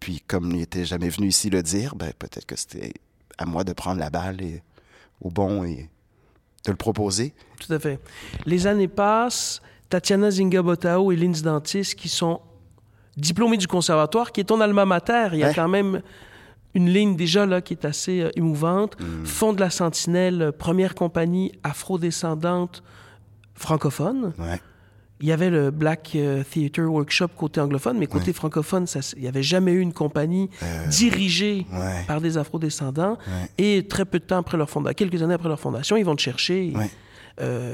Puis, 0.00 0.20
comme 0.26 0.50
il 0.50 0.58
n'était 0.58 0.84
jamais 0.84 1.08
venu 1.08 1.28
ici 1.28 1.50
le 1.50 1.62
dire, 1.62 1.94
ben, 1.94 2.12
peut-être 2.18 2.46
que 2.46 2.56
c'était 2.56 2.92
à 3.38 3.46
moi 3.46 3.64
de 3.64 3.72
prendre 3.72 4.00
la 4.00 4.10
balle 4.10 4.42
et, 4.42 4.62
au 5.20 5.30
bon 5.30 5.64
et 5.64 5.88
de 6.64 6.70
le 6.70 6.76
proposer. 6.76 7.34
Tout 7.60 7.72
à 7.72 7.78
fait. 7.78 8.00
Les 8.46 8.66
années 8.66 8.88
passent. 8.88 9.60
Tatiana 9.88 10.30
Zingabotao 10.30 11.12
et 11.12 11.16
Linz 11.16 11.42
Dantis, 11.42 11.94
qui 11.96 12.08
sont 12.08 12.40
diplômés 13.16 13.58
du 13.58 13.66
conservatoire, 13.66 14.32
qui 14.32 14.40
est 14.40 14.44
ton 14.44 14.60
alma 14.60 14.86
mater. 14.86 15.28
Il 15.32 15.38
y 15.40 15.44
a 15.44 15.48
Ouais. 15.48 15.54
quand 15.54 15.68
même 15.68 16.00
une 16.74 16.88
ligne 16.88 17.14
déjà 17.14 17.44
là 17.44 17.60
qui 17.60 17.74
est 17.74 17.84
assez 17.84 18.22
euh, 18.22 18.30
émouvante. 18.34 18.98
Mm. 18.98 19.26
Fond 19.26 19.52
de 19.52 19.60
la 19.60 19.68
Sentinelle, 19.70 20.40
euh, 20.42 20.52
première 20.52 20.94
compagnie 20.94 21.52
afro-descendante 21.62 22.82
francophone. 23.54 24.32
Ouais. 24.38 24.60
Il 25.22 25.28
y 25.28 25.32
avait 25.32 25.50
le 25.50 25.70
Black 25.70 26.12
euh, 26.16 26.42
Theatre 26.42 26.82
Workshop 26.82 27.28
côté 27.36 27.60
anglophone, 27.60 27.96
mais 27.98 28.06
côté 28.08 28.26
Ouais. 28.26 28.32
francophone, 28.32 28.86
ça, 28.86 29.00
il 29.16 29.22
n'y 29.22 29.28
avait 29.28 29.42
jamais 29.42 29.72
eu 29.72 29.80
une 29.80 29.92
compagnie 29.92 30.50
Euh, 30.62 30.86
dirigée 30.88 31.66
ouais. 31.72 32.04
par 32.08 32.20
des 32.20 32.36
afro-descendants. 32.38 33.16
Ouais. 33.26 33.48
Et 33.78 33.86
très 33.86 34.04
peu 34.04 34.18
de 34.18 34.24
temps 34.24 34.38
après 34.38 34.56
leur 34.58 34.68
fondation, 34.68 34.94
quelques 34.94 35.22
années 35.22 35.34
après 35.34 35.48
leur 35.48 35.60
fondation, 35.60 35.96
ils 35.96 36.04
vont 36.04 36.16
te 36.16 36.20
chercher 36.22 36.72
euh, 37.40 37.72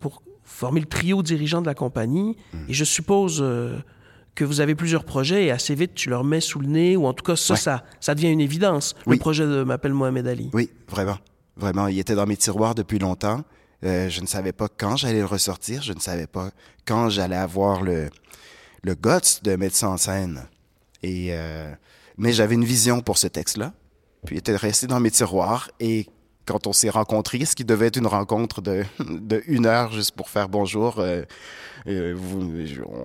pour 0.00 0.22
former 0.44 0.80
le 0.80 0.86
trio 0.86 1.22
dirigeant 1.22 1.60
de 1.60 1.66
la 1.66 1.74
compagnie. 1.74 2.36
Mm. 2.52 2.58
Et 2.68 2.72
je 2.74 2.84
suppose 2.84 3.38
euh, 3.40 3.76
que 4.34 4.44
vous 4.44 4.60
avez 4.60 4.74
plusieurs 4.74 5.04
projets 5.04 5.44
et 5.46 5.50
assez 5.50 5.74
vite 5.74 5.94
tu 5.94 6.08
leur 6.08 6.24
mets 6.24 6.40
sous 6.40 6.60
le 6.60 6.66
nez, 6.66 6.96
ou 6.96 7.06
en 7.06 7.12
tout 7.12 7.24
cas 7.24 7.36
ça, 7.36 7.56
ça, 7.56 7.84
ça 8.00 8.14
devient 8.14 8.30
une 8.30 8.40
évidence. 8.40 8.94
Oui. 9.06 9.16
Le 9.16 9.20
projet 9.20 9.44
de 9.46 9.62
M'appelle 9.64 9.92
Mohamed 9.92 10.26
Ali. 10.26 10.50
Oui, 10.52 10.70
vraiment. 10.88 11.18
Vraiment. 11.56 11.88
Il 11.88 11.98
était 11.98 12.14
dans 12.14 12.26
mes 12.26 12.36
tiroirs 12.36 12.74
depuis 12.74 12.98
longtemps. 12.98 13.42
Euh, 13.84 14.08
je 14.08 14.20
ne 14.20 14.26
savais 14.26 14.52
pas 14.52 14.68
quand 14.68 14.96
j'allais 14.96 15.20
le 15.20 15.26
ressortir. 15.26 15.82
Je 15.82 15.92
ne 15.92 16.00
savais 16.00 16.26
pas 16.26 16.50
quand 16.86 17.08
j'allais 17.08 17.36
avoir 17.36 17.82
le, 17.82 18.10
le 18.82 18.94
guts 18.94 19.40
de 19.42 19.56
mettre 19.56 19.76
ça 19.76 19.88
en 19.88 19.96
scène. 19.96 20.46
Et, 21.02 21.28
euh, 21.30 21.72
mais 22.18 22.32
j'avais 22.32 22.54
une 22.54 22.64
vision 22.64 23.00
pour 23.00 23.18
ce 23.18 23.26
texte-là. 23.26 23.72
puis 24.26 24.36
était 24.36 24.54
resté 24.56 24.86
dans 24.86 25.00
mes 25.00 25.10
tiroirs. 25.10 25.70
Et 25.80 26.06
quand 26.50 26.66
on 26.66 26.72
s'est 26.72 26.90
rencontrés, 26.90 27.44
ce 27.44 27.54
qui 27.54 27.64
devait 27.64 27.86
être 27.86 27.96
une 27.96 28.06
rencontre 28.08 28.60
de, 28.60 28.84
une 29.46 29.66
heure 29.66 29.92
juste 29.92 30.12
pour 30.12 30.28
faire 30.28 30.48
bonjour, 30.48 30.98
euh, 30.98 31.22
euh, 31.86 32.16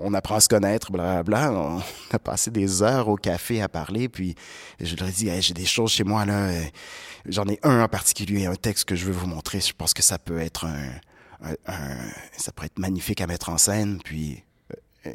on 0.01 0.13
apprend 0.13 0.35
à 0.35 0.39
se 0.39 0.49
connaître, 0.49 0.91
blablabla. 0.91 1.51
On 1.51 1.79
a 2.11 2.19
passé 2.19 2.49
des 2.51 2.81
heures 2.81 3.07
au 3.07 3.15
café 3.15 3.61
à 3.61 3.69
parler, 3.69 4.09
puis 4.09 4.35
je 4.81 4.95
leur 4.95 5.09
ai 5.09 5.11
dit, 5.11 5.29
j'ai 5.41 5.53
des 5.53 5.65
choses 5.65 5.91
chez 5.91 6.03
moi, 6.03 6.25
là. 6.25 6.49
J'en 7.27 7.45
ai 7.45 7.59
un 7.63 7.83
en 7.83 7.87
particulier, 7.87 8.47
un 8.47 8.55
texte 8.55 8.85
que 8.85 8.95
je 8.95 9.05
veux 9.05 9.11
vous 9.13 9.27
montrer. 9.27 9.59
Je 9.59 9.73
pense 9.73 9.93
que 9.93 10.01
ça 10.03 10.17
peut 10.17 10.39
être 10.39 10.65
un- 10.65 11.51
ça 12.37 12.51
pourrait 12.51 12.67
être 12.67 12.79
magnifique 12.79 13.21
à 13.21 13.27
mettre 13.27 13.49
en 13.49 13.57
scène, 13.57 13.99
puis 14.03 14.43
euh, 15.05 15.11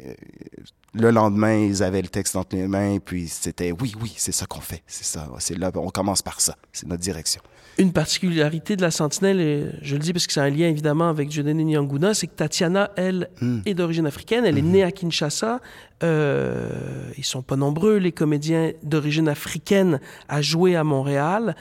le 0.93 1.09
lendemain, 1.11 1.55
ils 1.55 1.83
avaient 1.83 2.01
le 2.01 2.07
texte 2.09 2.35
entre 2.35 2.55
les 2.55 2.67
mains, 2.67 2.97
puis 3.03 3.27
c'était 3.27 3.71
oui, 3.71 3.93
oui, 4.01 4.13
c'est 4.17 4.31
ça 4.33 4.45
qu'on 4.45 4.61
fait, 4.61 4.83
c'est 4.87 5.05
ça, 5.05 5.29
c'est 5.39 5.57
là, 5.57 5.71
on 5.75 5.89
commence 5.89 6.21
par 6.21 6.41
ça, 6.41 6.55
c'est 6.73 6.87
notre 6.87 7.01
direction. 7.01 7.41
Une 7.77 7.93
particularité 7.93 8.75
de 8.75 8.81
la 8.81 8.91
Sentinelle, 8.91 9.39
et 9.39 9.65
je 9.81 9.95
le 9.95 9.99
dis 10.01 10.11
parce 10.11 10.27
que 10.27 10.33
c'est 10.33 10.41
un 10.41 10.49
lien 10.49 10.67
évidemment 10.67 11.07
avec 11.07 11.31
Jodene 11.31 11.63
Nyanguna, 11.63 12.13
c'est 12.13 12.27
que 12.27 12.35
Tatiana, 12.35 12.91
elle, 12.97 13.29
est 13.65 13.73
d'origine 13.73 14.05
africaine. 14.05 14.43
Elle 14.45 14.57
est 14.57 14.61
née 14.61 14.83
à 14.83 14.91
Kinshasa. 14.91 15.61
Euh, 16.03 16.69
ils 17.17 17.23
sont 17.23 17.41
pas 17.41 17.55
nombreux, 17.55 17.97
les 17.97 18.11
comédiens 18.11 18.71
d'origine 18.83 19.29
africaine, 19.29 20.01
à 20.27 20.41
jouer 20.41 20.75
à 20.75 20.83
Montréal. 20.83 21.55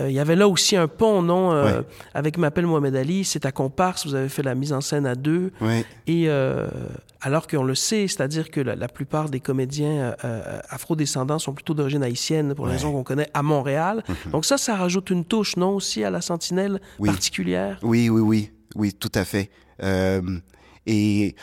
Euh, 0.00 0.10
il 0.10 0.14
y 0.14 0.18
avait 0.18 0.36
là 0.36 0.48
aussi 0.48 0.76
un 0.76 0.86
pont, 0.88 1.22
non, 1.22 1.52
euh, 1.52 1.64
Ouais. 1.80 1.86
avec 2.12 2.36
M'appelle 2.36 2.66
Mohamed 2.66 2.94
Ali. 2.94 3.24
C'est 3.24 3.46
à 3.46 3.52
comparse. 3.52 4.06
Vous 4.06 4.14
avez 4.14 4.28
fait 4.28 4.42
la 4.42 4.54
mise 4.54 4.72
en 4.72 4.82
scène 4.82 5.06
à 5.06 5.14
deux. 5.14 5.50
Et 6.06 6.24
euh, 6.28 6.66
alors 7.22 7.46
qu'on 7.46 7.64
le 7.64 7.74
sait, 7.74 8.06
c'est-à-dire 8.06 8.50
que 8.50 8.60
la, 8.60 8.73
la 8.76 8.88
plupart 8.88 9.28
des 9.28 9.40
comédiens 9.40 9.90
euh, 9.90 10.14
euh, 10.24 10.58
afrodescendants 10.68 11.38
sont 11.38 11.52
plutôt 11.52 11.74
d'origine 11.74 12.02
haïtienne, 12.02 12.54
pour 12.54 12.66
les 12.66 12.72
Ouais. 12.72 12.76
raisons 12.78 12.92
qu'on 12.92 13.04
connaît, 13.04 13.30
à 13.34 13.42
Montréal. 13.42 14.02
Donc 14.32 14.44
ça, 14.44 14.58
ça 14.58 14.76
rajoute 14.76 15.10
une 15.10 15.24
touche, 15.24 15.56
non, 15.56 15.70
aussi 15.74 16.04
à 16.04 16.10
la 16.10 16.20
sentinelle 16.20 16.80
Oui. 16.98 17.08
particulière? 17.08 17.78
oui, 17.82 18.08
oui, 18.08 18.20
oui, 18.20 18.50
oui, 18.74 18.92
tout 18.92 19.12
à 19.14 19.24
fait. 19.24 19.50
Euh, 19.82 20.22
et 20.86 21.34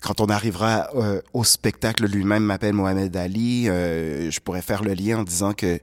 quand 0.00 0.20
on 0.20 0.26
arrivera 0.26 0.88
euh, 0.94 1.20
au 1.32 1.44
spectacle 1.44 2.06
lui-même, 2.06 2.42
m'appelle 2.44 2.72
Mohamed 2.74 3.14
Ali, 3.16 3.68
euh, 3.68 4.30
je 4.30 4.40
pourrais 4.40 4.62
faire 4.62 4.82
le 4.82 4.94
lien 4.94 5.18
en 5.18 5.22
disant 5.24 5.52
que 5.52 5.78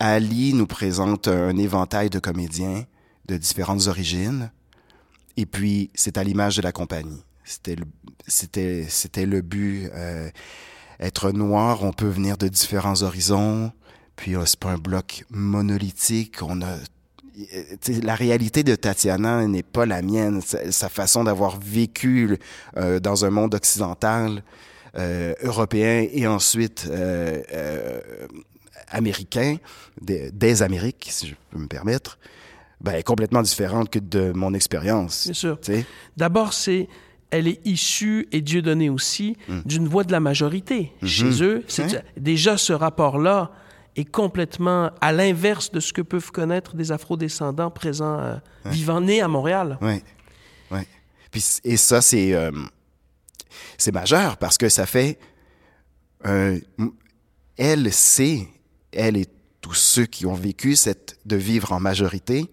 Ali 0.00 0.54
nous 0.54 0.66
présente 0.66 1.26
un 1.28 1.56
éventail 1.56 2.08
de 2.10 2.18
comédiens 2.18 2.84
de 3.26 3.36
différentes 3.36 3.86
origines, 3.88 4.50
et 5.36 5.44
puis 5.46 5.90
c'est 5.94 6.16
à 6.18 6.24
l'image 6.24 6.56
de 6.56 6.62
la 6.62 6.72
compagnie. 6.72 7.22
C'était 7.48 7.76
le, 7.76 7.84
c'était, 8.26 8.84
c'était 8.88 9.26
le 9.26 9.40
but. 9.40 9.90
euh, 9.94 10.28
être 11.00 11.30
noir, 11.30 11.82
on 11.84 11.92
peut 11.92 12.08
venir 12.08 12.36
de 12.36 12.48
différents 12.48 13.02
horizons, 13.02 13.72
puis 14.16 14.36
euh, 14.36 14.44
c'est 14.44 14.58
pas 14.58 14.70
un 14.70 14.78
bloc 14.78 15.24
monolithique. 15.30 16.42
On 16.42 16.60
a 16.60 16.66
euh, 16.72 17.76
la 18.02 18.16
réalité 18.16 18.64
de 18.64 18.74
Tatiana 18.74 19.46
n'est 19.46 19.62
pas 19.62 19.86
la 19.86 20.02
mienne. 20.02 20.40
Sa, 20.42 20.88
façon 20.88 21.24
d'avoir 21.24 21.58
vécu 21.60 22.36
euh, 22.76 22.98
dans 22.98 23.24
un 23.24 23.30
monde 23.30 23.54
occidental, 23.54 24.42
euh, 24.96 25.34
européen 25.42 26.06
et 26.10 26.26
ensuite 26.26 26.88
euh, 26.90 27.86
américain, 28.88 29.56
des, 30.00 30.32
des 30.32 30.62
Amériques, 30.62 31.06
si 31.10 31.28
je 31.28 31.34
peux 31.50 31.58
me 31.58 31.68
permettre, 31.68 32.18
ben, 32.80 32.94
est 32.94 33.04
complètement 33.04 33.42
différente 33.42 33.90
que 33.90 33.98
de 34.00 34.32
mon 34.34 34.52
expérience. 34.54 35.24
Bien 35.24 35.34
sûr. 35.34 35.58
D'abord, 36.16 36.52
c'est 36.52 36.88
elle 37.30 37.46
est 37.48 37.60
issue, 37.66 38.26
et 38.32 38.40
Dieu 38.40 38.62
donné 38.62 38.88
aussi, 38.90 39.36
d'une 39.66 39.86
voix 39.88 40.04
de 40.04 40.12
la 40.12 40.20
majorité. 40.20 40.92
Chez 41.04 41.42
eux, 41.42 41.64
c'est 41.68 41.92
Ouais. 41.92 42.04
déjà 42.16 42.56
ce 42.56 42.72
rapport-là 42.72 43.50
est 43.96 44.04
complètement 44.10 44.90
à 45.00 45.12
l'inverse 45.12 45.70
de 45.72 45.80
ce 45.80 45.92
que 45.92 46.02
peuvent 46.02 46.30
connaître 46.30 46.74
des 46.76 46.92
afrodescendants 46.92 47.70
présents, 47.70 48.18
euh, 48.20 48.36
vivant, 48.66 49.00
nés 49.00 49.20
à 49.20 49.28
Montréal. 49.28 49.76
Ouais, 49.82 50.02
ouais. 50.70 50.86
Puis 51.30 51.40
c- 51.40 51.60
et 51.64 51.76
ça 51.76 52.00
c'est 52.00 52.32
euh, 52.32 52.50
c'est 53.76 53.92
majeur 53.92 54.36
parce 54.36 54.56
que 54.56 54.68
ça 54.68 54.86
fait 54.86 55.18
euh, 56.26 56.58
elle 57.56 57.92
sait, 57.92 58.46
elle 58.92 59.16
et 59.16 59.26
tous 59.60 59.74
ceux 59.74 60.06
qui 60.06 60.26
ont 60.26 60.34
vécu 60.34 60.76
cette 60.76 61.18
de 61.26 61.36
vivre 61.36 61.72
en 61.72 61.80
majorité, 61.80 62.50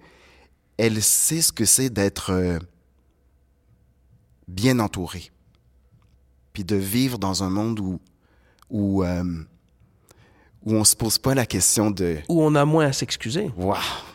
elle 0.78 1.02
sait 1.02 1.42
ce 1.42 1.52
que 1.52 1.64
c'est 1.66 1.90
d'être 1.92 2.32
bien 4.48 4.80
entourée, 4.80 5.32
puis 6.54 6.64
de 6.64 6.76
vivre 6.76 7.18
dans 7.18 7.44
un 7.44 7.50
monde 7.50 7.80
où 7.80 8.00
où 8.70 9.04
euh, 9.04 9.24
où 10.66 10.74
on 10.74 10.84
se 10.84 10.96
pose 10.96 11.18
pas 11.20 11.36
la 11.36 11.46
question 11.46 11.92
de 11.92 12.18
Où 12.28 12.42
on 12.42 12.56
a 12.56 12.66
moins 12.66 12.86
à 12.88 12.94
s'excuser. 12.94 13.52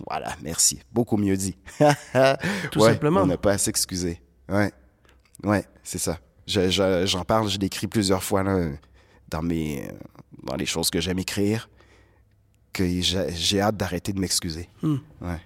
Voilà, 0.08 0.36
merci. 0.42 0.80
Beaucoup 0.92 1.16
mieux 1.16 1.36
dit. 1.36 1.56
Tout 1.78 2.80
Ouais, 2.80 2.92
simplement. 2.92 3.22
On 3.22 3.26
n'a 3.26 3.38
pas 3.38 3.52
à 3.52 3.58
s'excuser. 3.58 4.20
Ouais, 4.48 4.72
ouais, 5.44 5.64
c'est 5.84 5.98
ça. 5.98 6.18
Je- 6.48 6.68
je- 6.70 7.06
J'en 7.06 7.24
parle, 7.24 7.48
je 7.48 7.58
l'écris 7.58 7.86
plusieurs 7.86 8.24
fois 8.24 8.42
là, 8.42 8.68
dans, 9.28 9.42
mes, 9.42 9.88
dans 10.42 10.56
les 10.56 10.66
choses 10.66 10.90
que 10.90 11.00
j'aime 11.00 11.20
écrire, 11.20 11.68
que 12.72 12.84
j'ai 13.00 13.26
j'ai 13.32 13.60
hâte 13.60 13.76
d'arrêter 13.76 14.12
de 14.12 14.18
m'excuser. 14.20 14.68
Hmm. 14.82 14.96
Ouais. 15.20 15.40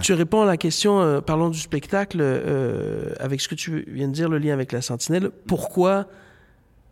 Tu 0.00 0.14
réponds 0.14 0.42
à 0.42 0.46
la 0.46 0.56
question, 0.56 1.00
euh, 1.00 1.20
parlons 1.20 1.50
du 1.50 1.58
spectacle, 1.58 2.18
euh, 2.22 3.12
avec 3.20 3.40
ce 3.42 3.48
que 3.48 3.54
tu 3.54 3.84
viens 3.88 4.08
de 4.08 4.12
dire, 4.14 4.28
le 4.30 4.38
lien 4.38 4.54
avec 4.54 4.72
la 4.72 4.80
sentinelle. 4.80 5.30
Pourquoi, 5.46 6.06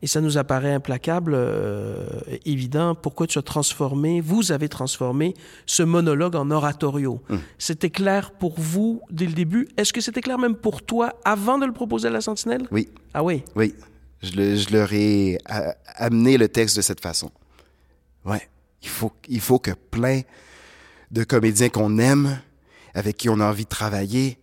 et 0.02 0.06
ça 0.06 0.20
nous 0.20 0.36
apparaît 0.36 0.74
implacable, 0.74 1.32
euh, 1.34 2.06
évident, 2.44 2.94
pourquoi 2.94 3.26
tu 3.26 3.38
as 3.38 3.42
transformé, 3.42 4.20
vous 4.20 4.52
avez 4.52 4.68
transformé 4.68 5.32
ce 5.64 5.82
monologue 5.82 6.36
en 6.36 6.50
oratorio? 6.50 7.22
C'était 7.56 7.88
clair 7.90 8.32
pour 8.32 8.60
vous 8.60 9.00
dès 9.10 9.26
le 9.26 9.32
début? 9.32 9.68
Est-ce 9.78 9.92
que 9.94 10.00
c'était 10.02 10.20
clair 10.20 10.38
même 10.38 10.54
pour 10.56 10.82
toi 10.82 11.14
avant 11.24 11.56
de 11.58 11.64
le 11.64 11.72
proposer 11.72 12.08
à 12.08 12.10
la 12.10 12.20
sentinelle? 12.20 12.66
Oui, 12.70 12.88
Ah 13.14 13.24
oui? 13.24 13.42
oui. 13.56 13.74
Je, 14.22 14.32
le- 14.36 14.56
je 14.56 14.70
leur 14.74 14.92
ai 14.92 15.38
amené 15.96 16.36
le 16.36 16.48
texte 16.48 16.76
de 16.76 16.82
cette 16.82 17.00
façon. 17.00 17.30
Ouais. 18.26 18.46
Il 18.82 18.88
faut, 18.90 19.12
il 19.28 19.40
faut 19.40 19.58
que 19.58 19.70
plein 19.70 20.20
de 21.10 21.24
comédiens 21.24 21.70
qu'on 21.70 21.96
aime, 21.98 22.38
avec 22.94 23.16
qui 23.16 23.29
on 23.29 23.40
a 23.40 23.46
envie 23.46 23.64
de 23.64 23.68
travailler, 23.68 24.38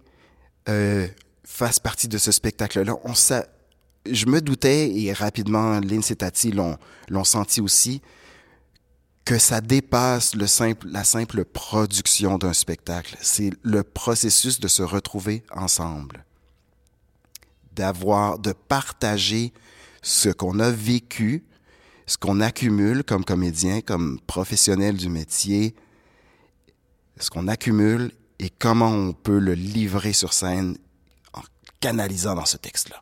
euh, 0.69 1.07
fassent 1.43 1.79
partie 1.79 2.07
de 2.07 2.17
ce 2.17 2.31
spectacle-là. 2.31 2.95
On. 3.03 3.13
Je 4.09 4.25
me 4.25 4.39
doutais, 4.39 4.97
et 4.97 5.11
rapidement, 5.11 5.79
Lindsay 5.81 6.13
et 6.13 6.17
Tati 6.17 6.51
l'ont, 6.51 6.77
l'ont 7.09 7.25
senti 7.25 7.59
aussi, 7.59 8.01
que 9.25 9.37
ça 9.37 9.59
dépasse 9.59 10.35
le 10.35 10.47
simple, 10.47 10.87
la 10.89 11.03
simple 11.03 11.43
production 11.43 12.37
d'un 12.37 12.53
spectacle. 12.53 13.17
C'est 13.21 13.51
le 13.63 13.83
processus 13.83 14.61
de 14.61 14.69
se 14.69 14.83
retrouver 14.83 15.43
ensemble 15.53 16.23
d'avoir, 17.77 18.39
de 18.39 18.53
partager 18.53 19.53
ce 20.01 20.29
qu'on 20.29 20.59
a 20.59 20.71
vécu, 20.71 21.45
ce 22.05 22.17
qu'on 22.17 22.41
accumule 22.41 23.03
comme 23.03 23.23
comédien, 23.23 23.81
comme 23.81 24.19
professionnel 24.27 24.97
du 24.97 25.09
métier, 25.09 25.75
ce 27.19 27.29
qu'on 27.29 27.47
accumule 27.47 28.11
et 28.39 28.49
comment 28.49 28.89
on 28.89 29.13
peut 29.13 29.39
le 29.39 29.53
livrer 29.53 30.13
sur 30.13 30.33
scène 30.33 30.77
en 31.33 31.41
canalisant 31.79 32.35
dans 32.35 32.45
ce 32.45 32.57
texte-là. 32.57 33.01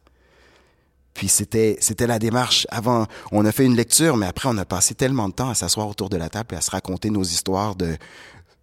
Puis 1.13 1.28
c'était 1.30 1.78
c'était 1.80 2.08
la 2.08 2.19
démarche. 2.19 2.67
Avant, 2.69 3.08
on 3.32 3.45
a 3.45 3.52
fait 3.52 3.65
une 3.65 3.76
lecture, 3.76 4.17
mais 4.17 4.26
après 4.26 4.50
on 4.52 4.58
a 4.58 4.65
passé 4.65 4.95
tellement 4.95 5.30
de 5.30 5.34
temps 5.34 5.50
à 5.50 5.56
s'asseoir 5.56 5.88
autour 5.88 6.10
de 6.10 6.17
la 6.17 6.30
table 6.30 6.54
et 6.54 6.58
à 6.58 6.62
se 6.62 6.71
raconter 6.71 7.10
nos 7.10 7.24
histoires 7.24 7.76
de 7.76 7.95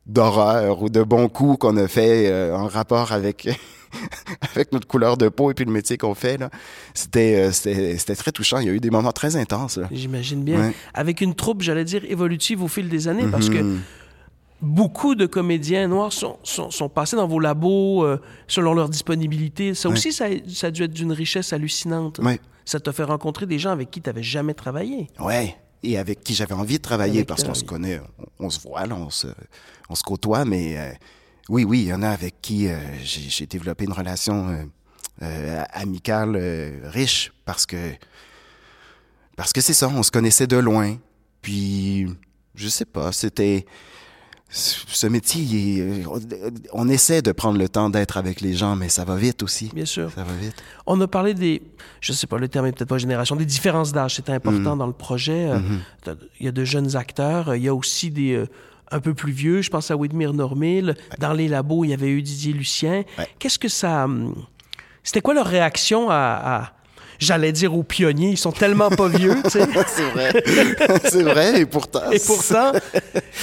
d'horreur 0.07 0.83
ou 0.83 0.89
de 0.91 1.03
bons 1.03 1.29
coups 1.29 1.59
qu'on 1.61 1.77
a 1.77 1.87
fait 1.89 2.29
euh, 2.29 2.55
en 2.57 2.67
rapport 2.67 3.13
avec 3.13 3.49
avec 4.55 4.73
notre 4.73 4.87
couleur 4.87 5.17
de 5.17 5.29
peau 5.29 5.51
et 5.51 5.55
puis 5.55 5.65
le 5.65 5.71
métier 5.73 5.97
qu'on 5.97 6.15
fait 6.15 6.37
là. 6.39 6.51
C'était 6.93 7.37
euh, 7.37 7.53
c'était 7.53 7.97
c'était 7.97 8.17
très 8.17 8.33
touchant. 8.33 8.59
Il 8.59 8.67
y 8.67 8.71
a 8.71 8.73
eu 8.73 8.81
des 8.81 8.91
moments 8.91 9.13
très 9.13 9.37
intenses. 9.37 9.79
J'imagine 9.91 10.43
bien. 10.43 10.61
Ouais. 10.61 10.75
Avec 10.93 11.21
une 11.23 11.35
troupe, 11.35 11.63
j'allais 11.63 11.85
dire, 11.85 12.03
évolutive 12.07 12.63
au 12.63 12.69
fil 12.69 12.89
des 12.91 13.09
années, 13.09 13.27
parce 13.31 13.49
que 13.49 13.59
Mhm. 13.63 13.81
Beaucoup 14.63 15.15
de 15.15 15.27
comédiens 15.27 15.89
noirs 15.89 16.13
sont, 16.13 16.39
sont, 16.45 16.71
sont 16.71 16.89
passés 16.89 17.17
dans 17.17 17.27
vos 17.27 17.41
labos 17.41 18.05
euh, 18.05 18.19
selon 18.47 18.73
leur 18.75 18.89
disponibilité. 18.89 19.75
Ça 19.75 19.89
aussi, 19.89 20.13
ça, 20.13 20.27
a- 20.27 20.49
ça 20.49 20.69
a 20.69 20.71
dû 20.71 20.85
être 20.85 20.93
d'une 20.93 21.13
richesse 21.13 21.53
hallucinante. 21.53 22.19
Ouais. 22.21 22.41
Ça 22.65 22.79
t'a 22.81 22.93
fait 22.93 23.03
rencontrer 23.05 23.45
des 23.47 23.59
gens 23.59 23.71
avec 23.71 23.91
qui 23.91 24.01
tu 24.01 24.09
n'avais 24.09 24.23
jamais 24.23 24.55
travaillé. 24.55 25.09
Ouais. 25.19 25.57
Et 25.83 25.99
avec 25.99 26.23
qui 26.23 26.33
j'avais 26.35 26.55
envie 26.55 26.77
de 26.79 26.83
travailler 26.83 27.17
Avec 27.19 27.29
parce 27.29 27.43
qui 27.43 27.49
qu'on 27.49 27.55
se 27.55 27.65
connaît, 27.65 28.01
on, 28.39 28.47
on 28.47 28.51
se 28.51 28.61
voit, 28.61 28.87
là, 28.87 28.95
on 28.95 29.11
se, 29.11 29.27
on 29.89 29.97
se 29.97 30.03
côtoie, 30.05 30.45
mais 30.45 30.79
euh, 30.79 30.93
oui, 31.49 31.65
oui, 31.65 31.81
il 31.81 31.87
y 31.89 31.93
en 31.93 32.03
a 32.03 32.09
avec 32.11 32.41
qui 32.41 32.69
euh, 32.69 32.79
j'ai 33.03 33.47
développé 33.47 33.85
une 33.85 33.93
relation 33.93 34.49
euh, 34.49 34.63
euh, 35.23 35.65
amicale 35.73 36.37
euh, 36.37 36.79
riche 36.85 37.33
parce 37.45 37.67
que 37.67 37.77
parce 39.37 39.53
que 39.53 39.61
c'est 39.61 39.73
ça, 39.75 39.89
on 39.89 40.05
se 40.05 40.13
connaissait 40.13 40.47
de 40.47 40.57
loin. 40.57 40.97
Puis 41.41 42.07
je 42.55 42.69
sais 42.69 42.85
pas, 42.85 43.11
c'était 43.11 43.67
ce 44.55 45.07
métier, 45.07 45.43
il 45.43 45.81
est- 45.81 46.05
on 46.75 46.89
essaie 46.89 47.23
de 47.23 47.33
prendre 47.33 47.59
le 47.59 47.69
temps 47.69 47.89
d'être 47.89 48.19
avec 48.19 48.41
les 48.43 48.53
gens, 48.55 48.77
mais 48.77 48.89
ça 48.91 49.05
va 49.05 49.17
vite 49.17 49.43
aussi. 49.43 49.71
Bien 49.75 49.87
sûr. 49.87 50.11
Ça 50.15 50.25
va 50.25 50.33
vite. 50.35 50.55
On 50.87 51.01
a 51.01 51.09
parlé 51.09 51.33
des, 51.33 51.63
je 52.01 52.13
sais 52.13 52.27
pas, 52.27 52.37
le 52.39 52.49
terme 52.49 52.67
est 52.67 52.73
peut-être 52.73 52.89
pas 52.89 52.99
génération, 52.99 53.35
des 53.35 53.47
différences 53.47 53.93
d'âge. 53.93 54.17
C'était 54.17 54.33
important 54.33 54.77
dans 54.77 54.87
le 54.87 54.93
projet. 54.93 55.49
Euh, 55.51 55.59
t'as- 56.05 56.15
Il 56.39 56.45
y 56.47 56.49
a 56.49 56.53
de 56.53 56.65
jeunes 56.65 56.97
acteurs. 56.97 57.49
euh, 57.51 57.57
Il 57.57 57.63
y 57.63 57.69
a 57.69 57.75
aussi 57.75 58.11
des 58.11 58.35
euh, 58.35 58.47
un 58.91 59.01
peu 59.01 59.15
plus 59.15 59.33
vieux. 59.33 59.63
Je 59.63 59.71
pense 59.71 59.91
à 59.91 59.97
Widmir 59.97 60.35
Normil. 60.35 60.97
Dans 61.19 61.33
les 61.33 61.49
labos, 61.49 61.85
il 61.85 61.89
y 61.91 61.95
avait 61.95 62.11
eu 62.11 62.21
Didier 62.21 62.53
Lucien. 62.53 63.05
Ouais. 63.19 63.29
Qu'est-ce 63.39 63.59
que 63.59 63.69
ça. 63.69 64.05
hum, 64.05 64.35
C'était 65.03 65.23
quoi 65.23 65.33
leur 65.35 65.47
réaction 65.47 66.11
à. 66.11 66.15
à- 66.45 66.73
J'allais 67.23 67.53
dire 67.53 67.75
aux 67.77 67.83
pionniers, 67.85 68.31
ils 68.31 68.37
sont 68.37 68.53
tellement 68.53 68.91
pas 68.91 69.09
vieux, 69.09 69.37
tu 69.45 69.51
sais. 69.51 69.61
C'est 69.87 70.11
vrai. 70.11 70.45
c'est 71.05 71.23
vrai, 71.23 71.61
et 71.61 71.67
pourtant. 71.67 72.11
Et 72.11 72.19
pourtant, 72.19 72.73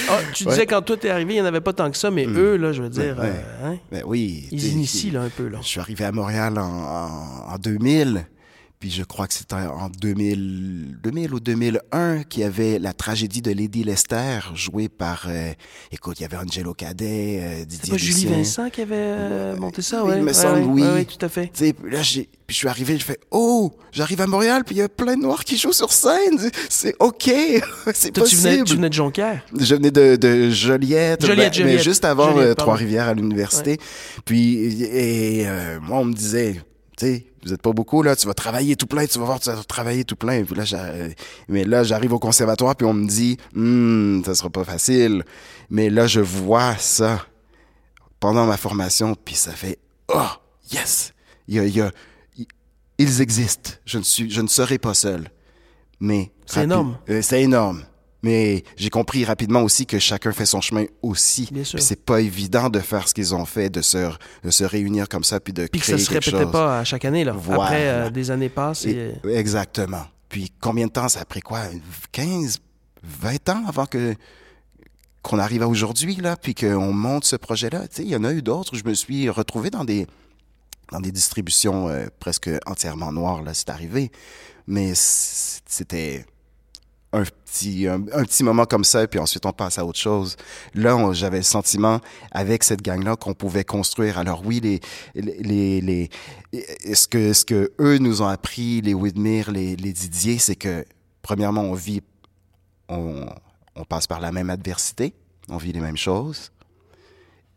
ah, 0.08 0.18
tu 0.34 0.44
disais 0.44 0.60
Ouais. 0.60 0.66
quand 0.66 0.82
toi 0.82 0.96
t'es 0.96 1.08
arrivé, 1.10 1.34
il 1.34 1.36
n'y 1.36 1.42
en 1.42 1.46
avait 1.46 1.60
pas 1.62 1.72
tant 1.72 1.90
que 1.90 1.96
ça, 1.96 2.10
mais 2.10 2.26
eux, 2.26 2.56
là, 2.56 2.72
je 2.72 2.82
veux 2.82 2.88
dire, 2.90 3.16
Ouais. 3.18 3.26
euh, 3.64 3.66
hein, 3.72 3.76
Ben 3.90 4.02
oui. 4.06 4.46
ils 4.52 4.66
initient 4.68 5.12
là, 5.12 5.22
un 5.22 5.28
peu. 5.30 5.48
Là. 5.48 5.58
Je 5.62 5.66
suis 5.68 5.80
arrivé 5.80 6.04
à 6.04 6.12
Montréal 6.12 6.58
en, 6.58 6.62
en, 6.62 7.54
en 7.54 7.58
2000, 7.58 8.26
puis 8.80 8.90
je 8.90 9.02
crois 9.04 9.26
que 9.28 9.34
c'était 9.34 9.54
en 9.56 9.90
2000, 9.90 10.96
2000 11.02 11.34
ou 11.34 11.38
2001 11.40 12.22
qu'il 12.22 12.40
y 12.40 12.44
avait 12.44 12.78
la 12.78 12.94
tragédie 12.94 13.42
de 13.42 13.50
Lady 13.52 13.84
Lester, 13.84 14.38
jouée 14.54 14.88
par, 14.88 15.26
euh, 15.28 15.52
écoute, 15.92 16.18
il 16.18 16.22
y 16.22 16.24
avait 16.24 16.38
Angelo 16.38 16.72
Cadet, 16.72 17.40
euh, 17.42 17.58
C'est 17.60 17.66
Didier 17.66 17.90
pas 17.92 17.96
Julie. 17.98 18.24
Vincent 18.26 18.70
qui 18.70 18.80
avait 18.80 18.94
euh, 18.96 19.56
monté 19.56 19.82
ça, 19.82 20.02
Oui, 20.02 20.12
ouais? 20.12 20.16
il 20.16 20.22
me 20.22 20.26
Ouais, 20.28 20.32
semble, 20.32 20.60
ouais, 20.60 20.82
oui. 20.82 20.82
ouais, 20.82 21.04
tout 21.04 21.22
à 21.24 21.28
fait. 21.28 21.50
Tu 21.52 21.66
sais, 21.66 21.72
puis 21.74 21.92
là, 21.92 22.00
j'ai, 22.00 22.22
puis 22.46 22.54
je 22.54 22.56
suis 22.56 22.68
arrivé, 22.68 22.96
je 22.96 23.04
fais, 23.04 23.20
oh, 23.30 23.70
j'arrive 23.92 24.22
à 24.22 24.26
Montréal, 24.26 24.62
puis 24.64 24.76
il 24.76 24.78
y 24.78 24.82
a 24.82 24.88
plein 24.88 25.14
de 25.14 25.20
Noirs 25.20 25.44
qui 25.44 25.58
jouent 25.58 25.74
sur 25.74 25.92
scène. 25.92 26.50
C'est 26.70 26.94
OK, 27.00 27.24
c'est 27.92 28.12
Toi, 28.12 28.26
tu 28.26 28.34
venais, 28.36 28.48
possible. 28.50 28.64
tu 28.68 28.74
venais 28.76 28.88
de 28.88 28.94
Jonquière. 28.94 29.44
Je 29.58 29.74
venais 29.74 29.90
de, 29.90 30.16
de 30.16 30.48
Joliette, 30.50 31.20
Joliette, 31.26 31.52
ben, 31.52 31.52
Joliette. 31.52 31.76
mais 31.78 31.82
juste 31.84 32.06
avant 32.06 32.38
euh. 32.38 32.54
Trois-Rivières 32.54 33.08
à 33.08 33.14
l'université. 33.14 33.78
Puis, 34.24 34.82
et 34.84 35.46
euh, 35.46 35.78
moi, 35.82 35.98
on 35.98 36.06
me 36.06 36.14
disait, 36.14 36.54
tu 36.96 37.06
sais, 37.06 37.26
vous 37.44 37.52
êtes 37.52 37.62
pas 37.62 37.72
beaucoup, 37.72 38.02
là, 38.02 38.14
tu 38.16 38.26
vas 38.26 38.34
travailler 38.34 38.76
tout 38.76 38.86
plein, 38.86 39.06
tu 39.06 39.18
vas 39.18 39.24
voir, 39.24 39.40
tu 39.40 39.50
vas 39.50 39.62
travailler 39.64 40.04
tout 40.04 40.16
plein. 40.16 40.44
Puis 40.44 40.54
là, 40.54 40.64
j'a- 40.64 40.92
mais 41.48 41.64
là, 41.64 41.82
j'arrive 41.84 42.12
au 42.12 42.18
conservatoire, 42.18 42.76
puis 42.76 42.86
on 42.86 42.92
me 42.94 43.06
dit, 43.08 43.36
Hum, 43.56 44.22
ça 44.24 44.34
sera 44.34 44.50
pas 44.50 44.64
facile. 44.64 45.24
Mais 45.70 45.88
là, 45.90 46.06
je 46.06 46.20
vois 46.20 46.76
ça 46.76 47.24
pendant 48.18 48.46
ma 48.46 48.56
formation, 48.56 49.14
puis 49.24 49.34
ça 49.34 49.52
fait, 49.52 49.78
oh, 50.08 50.26
yes! 50.72 51.14
Il 51.48 51.54
y 51.54 51.58
a, 51.58 51.64
il 51.64 51.76
y 51.76 51.80
a- 51.80 51.90
il- 52.36 52.46
ils 52.98 53.20
existent. 53.22 53.70
Je 53.86 53.98
ne 53.98 54.02
suis, 54.04 54.30
je 54.30 54.40
ne 54.42 54.48
serai 54.48 54.78
pas 54.78 54.94
seul. 54.94 55.28
Mais. 56.00 56.30
C'est 56.46 56.64
énorme. 56.64 56.98
euh, 57.08 57.22
c'est 57.22 57.42
énorme. 57.42 57.84
Mais 58.22 58.64
j'ai 58.76 58.90
compris 58.90 59.24
rapidement 59.24 59.62
aussi 59.62 59.86
que 59.86 59.98
chacun 59.98 60.32
fait 60.32 60.44
son 60.46 60.60
chemin 60.60 60.84
aussi. 61.02 61.48
Bien 61.50 61.64
sûr. 61.64 61.78
Puis 61.78 61.84
c'est 61.86 62.04
pas 62.04 62.20
évident 62.20 62.68
de 62.68 62.78
faire 62.80 63.08
ce 63.08 63.14
qu'ils 63.14 63.34
ont 63.34 63.46
fait, 63.46 63.70
de 63.70 63.80
se, 63.80 64.10
de 64.44 64.50
se 64.50 64.64
réunir 64.64 65.08
comme 65.08 65.24
ça, 65.24 65.40
puis 65.40 65.52
de 65.54 65.66
Puis 65.66 65.80
que 65.80 65.86
créer 65.86 65.98
ça 65.98 66.04
se 66.04 66.10
répétait 66.10 66.42
chose. 66.42 66.52
pas 66.52 66.80
à 66.80 66.84
chaque 66.84 67.04
année, 67.06 67.24
là. 67.24 67.32
Voilà. 67.32 67.62
Après, 67.64 67.88
euh, 67.88 68.10
des 68.10 68.30
années 68.30 68.50
passent 68.50 68.84
et... 68.84 69.14
Et- 69.24 69.34
exactement. 69.36 70.02
Puis 70.28 70.52
combien 70.60 70.86
de 70.86 70.92
temps 70.92 71.08
ça 71.08 71.20
a 71.20 71.24
pris 71.24 71.40
quoi? 71.40 71.60
15, 72.12 72.58
20 73.02 73.48
ans 73.48 73.64
avant 73.66 73.86
que 73.86 74.14
qu'on 75.22 75.38
arrive 75.38 75.62
à 75.62 75.68
aujourd'hui, 75.68 76.16
là, 76.16 76.36
puis 76.36 76.54
qu'on 76.54 76.92
monte 76.92 77.24
ce 77.24 77.36
projet-là? 77.36 77.88
Tu 77.88 77.96
sais, 77.96 78.02
il 78.04 78.08
y 78.08 78.16
en 78.16 78.24
a 78.24 78.32
eu 78.32 78.40
d'autres. 78.42 78.74
Je 78.76 78.84
me 78.84 78.94
suis 78.94 79.28
retrouvé 79.28 79.68
dans 79.70 79.84
des 79.84 80.06
dans 80.92 81.00
des 81.00 81.12
distributions 81.12 81.88
euh, 81.88 82.06
presque 82.18 82.50
entièrement 82.66 83.12
noires, 83.12 83.42
là, 83.42 83.54
c'est 83.54 83.70
arrivé. 83.70 84.10
Mais 84.66 84.92
c'était 84.94 86.24
un 87.12 87.24
petit, 87.24 87.88
un, 87.88 88.00
petit 88.00 88.44
moment 88.44 88.66
comme 88.66 88.84
ça, 88.84 89.06
puis 89.06 89.18
ensuite 89.18 89.44
on 89.44 89.52
passe 89.52 89.78
à 89.78 89.84
autre 89.84 89.98
chose. 89.98 90.36
Là, 90.74 91.12
j'avais 91.12 91.38
le 91.38 91.42
sentiment, 91.42 92.00
avec 92.30 92.62
cette 92.62 92.82
gang-là, 92.82 93.16
qu'on 93.16 93.34
pouvait 93.34 93.64
construire. 93.64 94.18
Alors 94.18 94.42
oui, 94.44 94.60
les, 94.60 94.80
les, 95.14 95.80
les, 95.80 96.10
ce 96.94 97.08
que, 97.08 97.32
ce 97.32 97.44
que 97.44 97.72
eux 97.80 97.98
nous 97.98 98.22
ont 98.22 98.28
appris, 98.28 98.80
les 98.80 98.94
Widmere, 98.94 99.50
les, 99.50 99.74
les 99.76 99.92
Didier, 99.92 100.38
c'est 100.38 100.56
que, 100.56 100.84
premièrement, 101.22 101.62
on 101.62 101.74
vit, 101.74 102.02
on, 102.88 103.26
on 103.74 103.84
passe 103.84 104.06
par 104.06 104.20
la 104.20 104.30
même 104.30 104.50
adversité, 104.50 105.12
on 105.48 105.56
vit 105.56 105.72
les 105.72 105.80
mêmes 105.80 105.96
choses, 105.96 106.52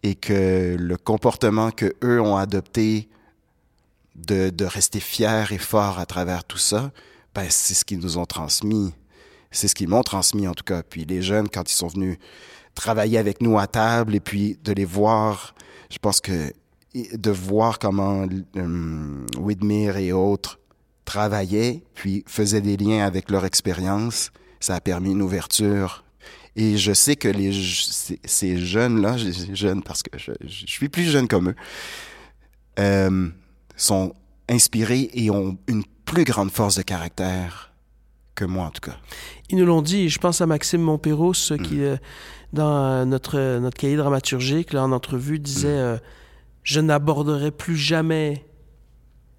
et 0.01 0.15
que 0.15 0.75
le 0.79 0.97
comportement 0.97 1.69
que 1.69 1.93
eux 2.03 2.19
ont 2.19 2.37
adopté 2.37 3.07
de, 4.15 4.49
de 4.49 4.65
rester 4.65 4.99
fiers 4.99 5.45
et 5.51 5.57
forts 5.57 5.99
à 5.99 6.05
travers 6.05 6.43
tout 6.43 6.57
ça, 6.57 6.91
ben, 7.35 7.47
c'est 7.49 7.73
ce 7.73 7.85
qu'ils 7.85 7.99
nous 7.99 8.17
ont 8.17 8.25
transmis. 8.25 8.93
C'est 9.53 9.69
ce 9.69 9.75
qu'ils 9.75 9.87
m'ont 9.87 10.03
transmis, 10.03 10.47
en 10.47 10.53
tout 10.53 10.65
cas. 10.65 10.83
Puis 10.83 11.05
les 11.05 11.21
jeunes, 11.21 11.47
quand 11.47 11.69
ils 11.71 11.75
sont 11.75 11.87
venus 11.87 12.17
travailler 12.75 13.17
avec 13.17 13.41
nous 13.41 13.57
à 13.57 13.67
table 13.67 14.15
et 14.15 14.19
puis 14.19 14.57
de 14.63 14.73
les 14.73 14.83
voir, 14.83 15.55
je 15.89 15.99
pense 15.99 16.19
que 16.19 16.51
de 16.93 17.31
voir 17.31 17.79
comment 17.79 18.27
euh, 18.55 19.25
Widmere 19.37 19.97
et 19.97 20.11
autres 20.11 20.59
travaillaient, 21.05 21.83
puis 21.93 22.23
faisaient 22.27 22.61
des 22.61 22.77
liens 22.77 23.05
avec 23.05 23.31
leur 23.31 23.45
expérience, 23.45 24.31
ça 24.59 24.75
a 24.75 24.81
permis 24.81 25.11
une 25.11 25.21
ouverture. 25.21 26.03
Et 26.55 26.77
je 26.77 26.93
sais 26.93 27.15
que 27.15 27.27
les, 27.27 27.51
ces, 28.25 28.57
jeunes-là, 28.57 29.17
jeunes 29.53 29.81
parce 29.83 30.03
que 30.03 30.17
je, 30.17 30.31
je 30.41 30.65
suis 30.67 30.89
plus 30.89 31.05
jeune 31.05 31.27
comme 31.27 31.49
eux, 31.49 31.55
euh, 32.79 33.29
sont 33.75 34.13
inspirés 34.49 35.09
et 35.13 35.29
ont 35.31 35.57
une 35.67 35.83
plus 36.05 36.23
grande 36.23 36.51
force 36.51 36.75
de 36.75 36.83
caractère 36.83 37.72
que 38.35 38.45
moi, 38.45 38.65
en 38.65 38.71
tout 38.71 38.81
cas. 38.81 38.97
Ils 39.49 39.57
nous 39.57 39.65
l'ont 39.65 39.81
dit, 39.81 40.09
je 40.09 40.19
pense 40.19 40.41
à 40.41 40.45
Maxime 40.47 40.81
Montpéros, 40.81 41.33
Mm. 41.51 41.57
qui, 41.57 41.83
euh, 41.83 41.97
dans 42.51 42.83
euh, 42.83 43.05
notre, 43.05 43.59
notre 43.59 43.77
cahier 43.77 43.95
dramaturgique, 43.95 44.73
là, 44.73 44.83
en 44.83 44.91
entrevue, 44.91 45.39
disait 45.39 45.67
Mm. 45.75 45.79
euh, 45.81 45.97
Je 46.65 46.79
n'aborderai 46.79 47.51
plus 47.51 47.75
jamais 47.75 48.45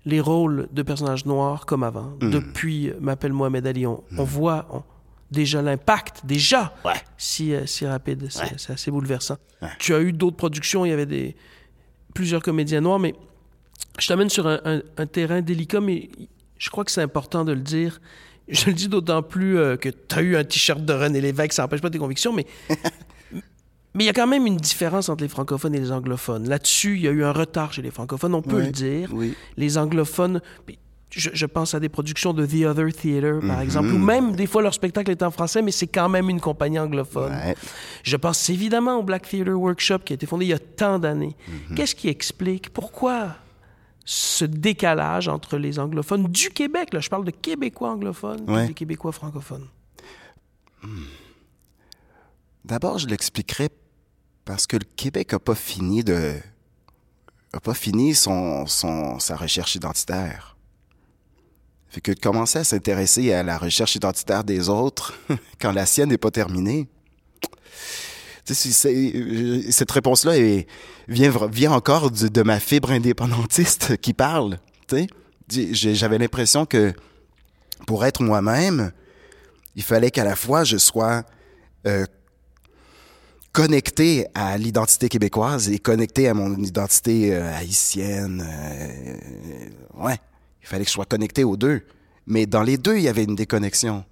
les 0.05 0.21
rôles 0.21 0.69
de 0.73 0.83
personnages 0.83 1.25
noirs 1.25 1.65
comme 1.65 1.83
avant. 1.83 2.13
Mm. 2.21 2.31
Depuis 2.31 2.91
euh, 2.91 2.95
M'appelle 3.01 3.33
Mohamed 3.33 3.67
Ali, 3.67 3.87
on, 3.87 4.05
on 4.19 4.25
voit 4.25 4.67
on- 4.71 4.83
déjà 5.31 5.63
l'impact, 5.63 6.21
déjà, 6.27 6.75
Ouais. 6.85 6.93
si, 7.17 7.55
euh, 7.55 7.65
si 7.67 7.87
rapide. 7.87 8.27
C'est 8.31 8.43
Ouais. 8.43 8.75
assez 8.75 8.91
bouleversant. 8.91 9.39
Ouais. 9.63 9.71
Tu 9.79 9.95
as 9.95 10.01
eu 10.01 10.13
d'autres 10.13 10.37
productions, 10.37 10.85
il 10.85 10.91
y 10.91 10.93
avait 10.93 11.07
des, 11.07 11.35
plusieurs 12.13 12.43
comédiens 12.43 12.83
noirs, 12.83 12.99
mais 13.01 13.15
je 13.99 14.07
t'amène 14.07 14.29
sur 14.29 14.47
un, 14.47 14.61
un- 14.67 14.83
un 14.99 15.07
terrain 15.07 15.41
délicat, 15.41 15.81
mais 15.81 16.11
je 16.59 16.69
crois 16.71 16.85
que 16.85 16.91
c'est 16.93 17.03
important 17.03 17.45
de 17.47 17.53
le 17.53 17.61
dire. 17.63 18.01
Je 18.49 18.67
le 18.67 18.73
dis 18.75 18.89
d'autant 18.89 19.23
plus 19.23 19.57
euh, 19.59 19.77
que 19.77 19.89
tu 19.89 20.15
as 20.15 20.23
eu 20.23 20.37
un 20.37 20.45
t-shirt 20.45 20.85
de 20.85 20.93
René 20.93 21.21
Lévesque, 21.21 21.53
ça 21.55 21.63
n'empêche 21.63 21.81
pas 21.81 21.91
tes 21.91 21.99
convictions, 21.99 22.33
mais 22.33 22.47
mais 23.95 24.05
il 24.05 24.07
y 24.07 24.11
a 24.11 24.13
quand 24.13 24.27
même 24.27 24.47
une 24.47 24.57
différence 24.57 25.09
entre 25.09 25.23
les 25.23 25.29
francophones 25.29 25.75
et 25.75 25.79
les 25.79 25.93
anglophones. 25.93 26.49
Là-dessus, 26.49 26.97
il 26.97 27.03
y 27.03 27.09
a 27.09 27.11
eu 27.13 27.25
un 27.25 27.33
retard 27.33 27.73
chez 27.73 27.81
les 27.83 27.91
francophones, 27.91 28.35
on 28.35 28.43
peut 28.43 28.57
Oui, 28.57 28.67
le 28.67 28.73
dire. 28.73 29.09
Oui. 29.13 29.35
Les 29.57 29.79
anglophones, 29.79 30.41
je, 31.11 31.31
je 31.33 31.47
pense 31.47 31.75
à 31.75 31.81
des 31.81 31.89
productions 31.89 32.33
de 32.35 32.45
The 32.45 32.67
Other 32.67 32.93
Theater, 32.93 33.39
par 33.41 33.59
Mhm. 33.59 33.63
exemple, 33.63 33.89
ou 33.93 33.99
même 33.99 34.35
des 34.35 34.47
fois 34.49 34.63
leur 34.63 34.75
spectacle 34.75 35.11
est 35.13 35.23
en 35.23 35.31
français, 35.31 35.63
mais 35.63 35.71
c'est 35.71 35.87
quand 35.87 36.09
même 36.09 36.29
une 36.29 36.41
compagnie 36.41 36.79
anglophone. 36.81 37.33
Ouais. 37.33 37.55
Je 38.03 38.17
pense 38.17 38.51
évidemment 38.51 38.97
au 38.99 39.05
Black 39.05 39.29
Theater 39.29 39.55
Workshop 39.59 40.01
qui 40.01 40.13
a 40.13 40.17
été 40.17 40.27
fondé 40.27 40.45
il 40.47 40.49
y 40.49 40.53
a 40.55 40.59
tant 40.59 40.99
d'années. 40.99 41.37
Mhm. 41.71 41.77
Qu'est-ce 41.77 41.95
qui 41.95 42.09
explique? 42.09 42.71
Pourquoi 42.73 43.37
ce 44.05 44.45
décalage 44.45 45.29
entre 45.29 45.57
les 45.57 45.79
anglophones 45.79 46.25
du 46.29 46.51
Québec, 46.51 46.93
là, 46.93 47.01
je 47.01 47.09
parle 47.09 47.25
de 47.25 47.31
Québécois 47.31 47.91
anglophones 47.91 48.49
Ouais. 48.51 48.65
et 48.65 48.69
des 48.69 48.75
Québécois 48.75 49.13
francophones? 49.13 49.67
D'abord, 52.65 52.99
je 52.99 53.07
l'expliquerai 53.07 53.69
parce 54.45 54.67
que 54.67 54.77
le 54.77 54.85
Québec 54.97 55.33
n'a 55.33 55.39
pas 55.39 55.55
fini 55.55 56.03
de 56.05 56.35
a 57.53 57.61
pas 57.61 57.75
fini 57.75 58.15
son, 58.15 58.67
son 58.67 59.19
sa 59.21 59.37
recherche 59.37 59.77
identitaire. 59.77 60.57
Fait 61.89 62.01
que 62.01 62.11
de 62.13 62.19
commencer 62.19 62.59
à 62.59 62.65
s'intéresser 62.65 63.33
à 63.33 63.43
la 63.45 63.57
recherche 63.59 63.95
identitaire 63.95 64.43
des 64.43 64.69
autres 64.69 65.15
quand 65.61 65.71
la 65.73 65.87
sienne 65.87 66.09
n'est 66.09 66.19
pas 66.19 66.33
terminée. 66.33 66.89
Tu 67.41 67.49
sais, 67.49 67.51
c'est- 67.55 67.63
c'est- 68.34 68.34
cette 68.53 69.91
réponse-là 69.91 70.35
vient, 71.09 71.73
encore 71.73 72.11
de 72.11 72.43
ma 72.43 72.61
fibre 72.61 72.91
indépendantiste 72.91 73.97
qui 73.99 74.13
parle. 74.13 74.59
J'avais 75.49 76.19
l'impression 76.19 76.67
que 76.67 76.93
pour 77.87 78.05
être 78.05 78.23
moi-même, 78.23 78.93
il 79.77 79.83
fallait 79.83 80.11
qu'à 80.11 80.25
la 80.25 80.37
fois 80.37 80.65
je 80.65 80.77
sois 80.77 81.25
euh, 81.87 82.07
connecté 83.53 84.27
à 84.35 84.59
l'identité 84.59 85.09
québécoise 85.09 85.71
et 85.71 85.79
connecté 85.79 86.29
à 86.29 86.35
mon 86.35 86.57
identité 86.57 87.35
euh, 87.35 87.57
haïtienne. 87.57 88.45
euh, 88.47 90.05
ouais, 90.05 90.19
il 90.63 90.69
fallait 90.69 90.85
que 90.85 90.91
je 90.91 90.95
sois 90.95 91.07
connecté 91.07 91.45
aux 91.45 91.57
deux. 91.57 91.83
Mais 92.27 92.47
dans 92.47 92.63
les 92.63 92.79
deux, 92.79 92.97
il 92.97 93.03
y 93.03 93.09
avait 93.09 93.25
une 93.25 93.37
déconnexion. 93.37 94.05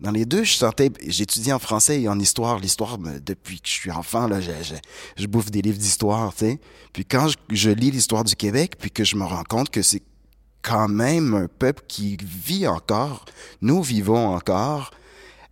Dans 0.00 0.10
les 0.10 0.24
deux, 0.24 0.44
je 0.44 0.54
sentais, 0.54 0.90
j'étudie 1.06 1.52
en 1.52 1.58
français 1.58 2.00
et 2.00 2.08
en 2.08 2.18
histoire. 2.18 2.58
L'histoire, 2.58 2.98
me- 2.98 3.20
depuis 3.20 3.60
que 3.60 3.68
je 3.68 3.72
suis 3.72 3.90
enfant, 3.90 4.26
là, 4.28 4.40
je, 4.40 5.26
bouffe 5.26 5.50
des 5.50 5.60
livres 5.60 5.78
d'histoire, 5.78 6.32
tu 6.32 6.46
sais. 6.46 6.60
Puis 6.92 7.04
quand 7.04 7.28
je, 7.50 7.70
lis 7.70 7.90
l'histoire 7.90 8.24
du 8.24 8.34
Québec, 8.34 8.76
puis 8.78 8.90
que 8.90 9.04
je 9.04 9.16
me 9.16 9.24
rends 9.24 9.44
compte 9.44 9.68
que 9.68 9.82
c'est 9.82 10.02
quand 10.62 10.88
même 10.88 11.34
un 11.34 11.48
peuple 11.48 11.82
qui 11.86 12.16
vit 12.22 12.66
encore, 12.66 13.26
nous 13.60 13.82
vivons 13.82 14.34
encore 14.34 14.90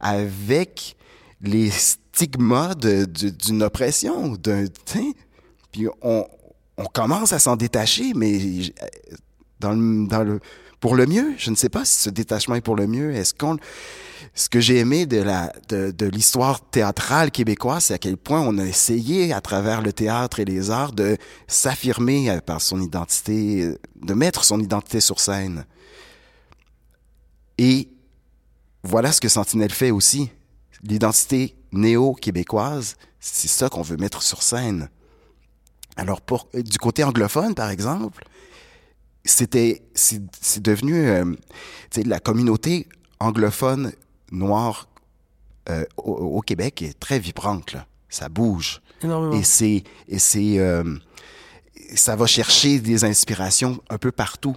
avec 0.00 0.96
les 1.42 1.70
stigma 1.70 2.74
d'une 2.74 3.62
oppression, 3.62 4.32
d'un, 4.32 4.64
puis 5.70 5.86
on, 6.02 6.26
on 6.76 6.84
commence 6.86 7.32
à 7.32 7.38
s'en 7.38 7.56
détacher, 7.56 8.12
mais 8.14 8.40
dans 9.60 9.72
le, 9.72 10.06
dans 10.06 10.24
le, 10.24 10.40
pour 10.80 10.94
le 10.94 11.06
mieux. 11.06 11.34
Je 11.36 11.50
ne 11.50 11.56
sais 11.56 11.68
pas 11.68 11.84
si 11.84 11.98
ce 11.98 12.10
détachement 12.10 12.54
est 12.54 12.60
pour 12.60 12.76
le 12.76 12.86
mieux. 12.86 13.14
Est-ce 13.14 13.34
qu'on, 13.34 13.58
ce 14.34 14.48
que 14.48 14.60
j'ai 14.60 14.78
aimé 14.78 15.06
de 15.06 15.20
la, 15.20 15.52
de, 15.68 15.90
de 15.90 16.06
l'histoire 16.06 16.60
théâtrale 16.60 17.30
québécoise, 17.30 17.86
c'est 17.86 17.94
à 17.94 17.98
quel 17.98 18.16
point 18.16 18.40
on 18.40 18.58
a 18.58 18.64
essayé, 18.64 19.32
à 19.32 19.40
travers 19.40 19.82
le 19.82 19.92
théâtre 19.92 20.40
et 20.40 20.44
les 20.44 20.70
arts, 20.70 20.92
de 20.92 21.16
s'affirmer 21.46 22.40
par 22.46 22.60
son 22.60 22.80
identité, 22.80 23.74
de 23.96 24.14
mettre 24.14 24.44
son 24.44 24.60
identité 24.60 25.00
sur 25.00 25.20
scène. 25.20 25.64
Et 27.58 27.88
voilà 28.84 29.12
ce 29.12 29.20
que 29.20 29.28
Sentinelle 29.28 29.72
fait 29.72 29.90
aussi. 29.90 30.30
L'identité 30.84 31.56
néo-québécoise, 31.72 32.96
c'est 33.18 33.48
ça 33.48 33.68
qu'on 33.68 33.82
veut 33.82 33.96
mettre 33.96 34.22
sur 34.22 34.42
scène. 34.42 34.88
Alors, 35.96 36.20
pour, 36.20 36.48
du 36.54 36.78
côté 36.78 37.02
anglophone, 37.02 37.56
par 37.56 37.70
exemple, 37.70 38.24
c'était, 39.24 39.82
c'est 39.94 40.62
devenu, 40.62 41.08
euh, 41.08 41.24
la 42.04 42.20
communauté 42.20 42.86
anglophone 43.20 43.92
noire 44.30 44.88
euh, 45.68 45.84
au, 45.98 46.40
Québec 46.40 46.82
est 46.82 46.98
très 46.98 47.18
vibrante, 47.18 47.74
là. 47.74 47.86
Ça 48.08 48.30
bouge. 48.30 48.80
Énormément. 49.02 49.38
Et 49.38 49.42
c'est, 49.42 49.84
et 50.08 50.18
c'est, 50.18 50.58
euh, 50.58 50.82
ça 51.94 52.16
va 52.16 52.26
chercher 52.26 52.78
des 52.78 53.04
inspirations 53.04 53.78
un 53.90 53.98
peu 53.98 54.10
partout. 54.10 54.56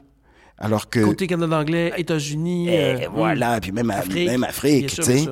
Alors 0.58 0.89
que. 0.89 1.02
Côté 1.04 1.28
Canada 1.28 1.58
anglais, 1.60 1.91
États-Unis. 1.97 2.67
Euh, 2.69 3.08
voilà, 3.13 3.60
puis 3.60 3.71
même 3.74 3.89
Afrique, 3.89 4.30
même 4.30 4.43
Afrique 4.43 4.95
tu 4.95 5.04
sais. 5.04 5.26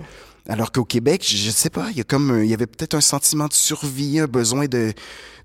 Alors 0.50 0.72
qu'au 0.72 0.84
Québec, 0.84 1.24
je 1.24 1.52
sais 1.52 1.70
pas, 1.70 1.92
il 1.92 1.98
y 1.98 2.02
a 2.02 2.04
comme, 2.04 2.42
il 2.44 2.50
y 2.50 2.56
avait 2.56 2.66
peut-être 2.66 2.96
un 2.96 3.02
sentiment 3.02 3.46
de 3.46 3.54
survie, 3.54 4.20
un 4.20 4.26
besoin 4.26 4.66
de, 4.66 4.94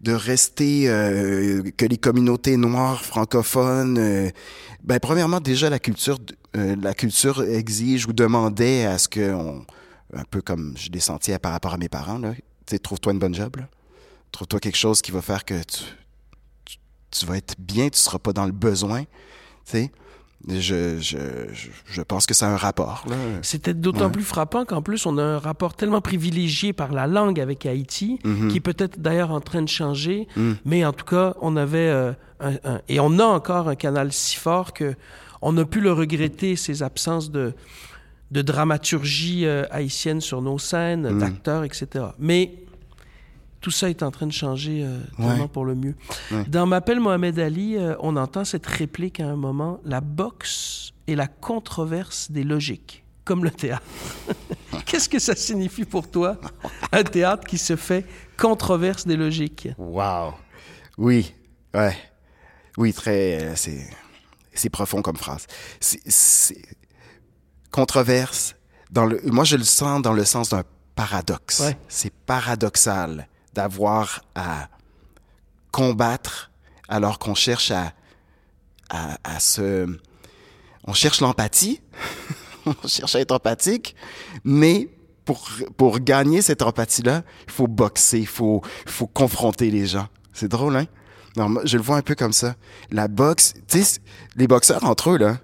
de 0.01 0.12
rester, 0.12 0.88
euh, 0.88 1.62
que 1.77 1.85
les 1.85 1.99
communautés 1.99 2.57
noires, 2.57 3.05
francophones, 3.05 3.99
euh, 3.99 4.31
ben 4.83 4.99
premièrement 4.99 5.40
déjà 5.40 5.69
la 5.69 5.79
culture, 5.79 6.19
euh, 6.57 6.75
la 6.81 6.95
culture 6.95 7.43
exige 7.43 8.07
ou 8.07 8.14
demandait 8.14 8.87
à 8.87 8.97
ce 8.97 9.09
que, 9.09 9.35
on, 9.35 9.67
un 10.14 10.25
peu 10.25 10.40
comme 10.40 10.75
je 10.79 10.90
l'ai 10.90 11.01
senti 11.01 11.37
par 11.38 11.53
rapport 11.53 11.75
à 11.75 11.79
mes 11.79 11.90
parents 11.90 12.19
là, 12.19 12.33
tu 12.35 12.43
sais, 12.71 12.79
trouve-toi 12.79 13.12
une 13.12 13.19
bonne 13.19 13.35
job 13.35 13.57
trouve-toi 14.33 14.59
quelque 14.59 14.79
chose 14.79 15.03
qui 15.03 15.11
va 15.11 15.21
faire 15.21 15.45
que 15.45 15.62
tu, 15.64 15.85
tu, 16.64 16.79
tu 17.11 17.27
vas 17.27 17.37
être 17.37 17.55
bien, 17.59 17.90
tu 17.90 17.99
seras 17.99 18.19
pas 18.19 18.33
dans 18.33 18.47
le 18.47 18.53
besoin, 18.53 19.03
tu 19.03 19.09
sais. 19.64 19.90
Je, 20.47 20.99
je, 21.01 21.18
je, 21.87 22.03
pense 22.03 22.27
que 22.27 22.35
c'est 22.35 22.44
un 22.44 22.57
rapport. 22.57 23.07
C'était 23.40 23.73
d'autant 23.73 24.11
plus 24.11 24.23
frappant 24.23 24.66
qu'en 24.66 24.83
plus, 24.83 25.07
on 25.07 25.16
a 25.16 25.23
un 25.23 25.38
rapport 25.38 25.75
tellement 25.75 26.03
privilégié 26.03 26.75
par 26.75 26.92
la 26.92 27.07
langue 27.07 27.40
avec 27.40 27.64
Haïti, 27.64 28.18
mm-hmm. 28.25 28.49
qui 28.49 28.59
est 28.59 28.61
peut-être 28.61 29.01
d'ailleurs 29.01 29.31
en 29.31 29.40
train 29.40 29.62
de 29.62 29.68
changer, 29.68 30.29
mm. 30.37 30.53
mais 30.66 30.85
en 30.85 30.92
tout 30.92 31.07
cas, 31.07 31.35
on 31.40 31.57
avait 31.57 31.88
euh, 31.88 32.12
un, 32.40 32.81
et 32.88 33.01
on 33.01 33.18
a 33.18 33.25
encore 33.25 33.68
un 33.68 33.75
canal 33.75 34.12
si 34.12 34.37
fort 34.37 34.75
que 34.75 34.94
on 35.40 35.57
a 35.57 35.64
pu 35.64 35.81
le 35.81 35.92
regretter, 35.92 36.57
ces 36.57 36.83
absences 36.83 37.31
de, 37.31 37.55
de 38.31 38.42
dramaturgie 38.42 39.47
euh, 39.47 39.64
haïtienne 39.70 40.20
sur 40.20 40.42
nos 40.42 40.59
scènes, 40.59 41.11
mm. 41.11 41.18
d'acteurs, 41.18 41.64
etc. 41.64 42.07
Mais 42.18 42.63
tout 43.64 43.70
ça 43.70 43.88
est 43.88 44.03
en 44.03 44.11
train 44.11 44.27
de 44.27 44.33
changer 44.33 44.85
euh, 44.85 45.46
pour 45.46 45.64
le 45.64 45.74
mieux. 45.74 45.94
Dans 46.48 46.66
M'appelle 46.66 47.00
Mohamed 47.00 47.38
Ali, 47.38 47.79
euh, 47.79 47.94
on 48.00 48.14
entend 48.16 48.44
cette 48.44 48.66
réplique 48.66 49.20
à 49.20 49.27
un 49.27 49.37
moment 49.37 49.81
la 49.87 50.03
boxe 50.03 50.92
et 51.07 51.16
la 51.16 51.29
controverse 51.29 52.31
des 52.31 52.44
logiques, 52.44 53.07
comme 53.24 53.42
le 53.42 53.50
théâtre. 53.50 53.83
Qu'est-ce 54.85 55.09
que 55.09 55.18
ça 55.18 55.35
signifie 55.35 55.87
pour 55.87 56.11
toi, 56.11 56.37
un 56.92 57.05
théâtre 57.05 57.46
qui 57.46 57.57
se 57.57 57.74
fait 57.74 58.05
controverse 58.37 59.07
des 59.07 59.16
logiques? 59.16 59.70
Wow. 59.79 60.35
Oui, 60.98 61.35
ouais. 61.72 61.96
Oui, 62.77 62.92
très. 62.92 63.42
Euh, 63.42 63.57
c'est, 63.57 63.88
c'est 64.53 64.68
profond 64.68 65.00
comme 65.00 65.16
phrase. 65.16 65.46
C'est, 65.81 66.59
controverse. 67.70 68.57
Dans 68.90 69.07
le, 69.07 69.22
moi, 69.24 69.44
je 69.44 69.57
le 69.57 69.64
sens 69.64 70.03
dans 70.03 70.12
le 70.12 70.27
sens 70.27 70.50
d'un 70.50 70.64
paradoxe. 70.94 71.62
C'est 71.88 72.12
paradoxal 72.12 73.27
d'avoir 73.55 74.23
à 74.35 74.69
combattre 75.71 76.51
alors 76.88 77.19
qu'on 77.19 77.35
cherche 77.35 77.71
à, 77.71 77.93
à, 78.90 79.19
à, 79.25 79.40
se... 79.40 79.87
On 80.87 80.93
cherche 80.93 81.21
l'empathie, 81.21 81.81
on 82.67 82.87
cherche 82.87 83.14
à 83.14 83.21
être 83.21 83.33
empathique, 83.33 83.97
mais 84.45 84.90
pour, 85.25 85.49
pour 85.77 86.01
gagner 86.01 86.43
cette 86.43 86.61
empathie-là, 86.61 87.23
il 87.47 87.53
faut 87.53 87.67
boxer, 87.67 88.21
il 88.21 88.27
faut, 88.27 88.61
faut 88.87 89.07
confronter 89.07 89.71
les 89.71 89.87
gens. 89.87 90.09
C'est 90.33 90.49
drôle, 90.49 90.77
hein? 90.77 90.87
Non, 91.37 91.53
je 91.64 91.77
le 91.77 91.83
vois 91.83 91.97
un 91.97 92.03
peu 92.03 92.14
comme 92.14 92.33
ça. 92.33 92.55
La 92.90 93.09
boxe, 93.09 93.55
tu 93.67 93.83
sais, 93.83 94.01
les 94.37 94.47
boxeurs 94.47 94.85
entre 94.85 95.11
eux, 95.11 95.19
là, 95.19 95.38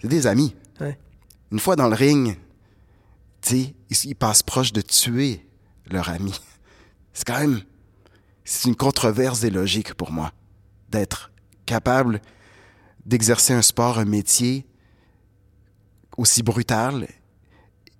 c'est 0.00 0.08
des 0.08 0.26
amis. 0.26 0.54
Une 1.52 1.60
fois 1.60 1.76
dans 1.76 1.88
le 1.88 1.94
ring, 1.94 2.36
tu 3.40 3.50
sais, 3.50 3.74
ils, 3.90 4.10
ils 4.10 4.16
passent 4.16 4.42
proche 4.42 4.72
de 4.72 4.80
tuer 4.80 5.46
leur 5.88 6.08
ami 6.08 6.32
c'est 7.16 7.26
quand 7.26 7.40
même, 7.40 7.62
c'est 8.44 8.68
une 8.68 8.76
controverse 8.76 9.40
des 9.40 9.48
logiques 9.48 9.94
pour 9.94 10.12
moi, 10.12 10.32
d'être 10.90 11.32
capable 11.64 12.20
d'exercer 13.06 13.54
un 13.54 13.62
sport, 13.62 13.98
un 13.98 14.04
métier 14.04 14.66
aussi 16.18 16.42
brutal 16.42 17.08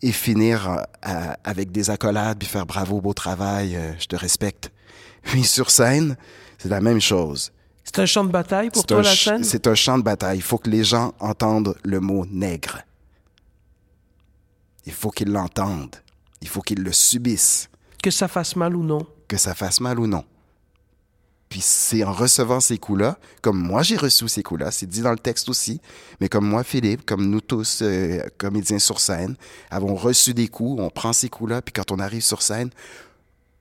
et 0.02 0.12
finir 0.12 0.84
euh, 1.06 1.32
avec 1.44 1.72
des 1.72 1.88
accolades 1.88 2.38
puis 2.38 2.46
faire 2.46 2.66
bravo, 2.66 3.00
beau 3.00 3.14
travail, 3.14 3.74
euh, 3.74 3.94
je 3.98 4.04
te 4.04 4.16
respecte. 4.16 4.70
Puis 5.22 5.44
sur 5.44 5.70
scène, 5.70 6.16
c'est 6.58 6.68
la 6.68 6.82
même 6.82 7.00
chose. 7.00 7.52
C'est 7.82 7.98
un 7.98 8.06
champ 8.06 8.24
de 8.24 8.30
bataille 8.30 8.68
pour 8.68 8.84
toi, 8.84 9.02
la 9.02 9.16
scène? 9.16 9.44
C'est 9.44 9.66
un 9.66 9.74
champ 9.74 9.96
de 9.96 10.02
bataille. 10.02 10.38
Il 10.38 10.42
faut 10.42 10.58
que 10.58 10.68
les 10.68 10.84
gens 10.84 11.14
entendent 11.20 11.74
le 11.84 12.00
mot 12.00 12.26
nègre. 12.26 12.82
Il 14.84 14.92
faut 14.92 15.10
qu'ils 15.10 15.32
l'entendent. 15.32 15.96
Il 16.42 16.48
faut 16.48 16.60
qu'ils 16.60 16.82
le 16.82 16.92
subissent. 16.92 17.70
Que 18.06 18.12
ça 18.12 18.28
fasse 18.28 18.54
mal 18.54 18.76
ou 18.76 18.84
non. 18.84 19.04
Que 19.26 19.36
ça 19.36 19.52
fasse 19.52 19.80
mal 19.80 19.98
ou 19.98 20.06
non. 20.06 20.24
Puis 21.48 21.58
c'est 21.60 22.04
en 22.04 22.12
recevant 22.12 22.60
ces 22.60 22.78
coups-là, 22.78 23.18
comme 23.42 23.58
moi 23.58 23.82
j'ai 23.82 23.96
reçu 23.96 24.28
ces 24.28 24.44
coups-là, 24.44 24.70
c'est 24.70 24.86
dit 24.86 25.00
dans 25.00 25.10
le 25.10 25.18
texte 25.18 25.48
aussi, 25.48 25.80
mais 26.20 26.28
comme 26.28 26.46
moi, 26.46 26.62
Philippe, 26.62 27.04
comme 27.04 27.28
nous 27.28 27.40
tous, 27.40 27.80
euh, 27.82 28.20
comédiens 28.38 28.78
sur 28.78 29.00
scène, 29.00 29.34
avons 29.72 29.96
reçu 29.96 30.34
des 30.34 30.46
coups, 30.46 30.80
on 30.80 30.88
prend 30.88 31.12
ces 31.12 31.28
coups-là, 31.28 31.62
puis 31.62 31.72
quand 31.72 31.90
on 31.90 31.98
arrive 31.98 32.22
sur 32.22 32.42
scène, 32.42 32.70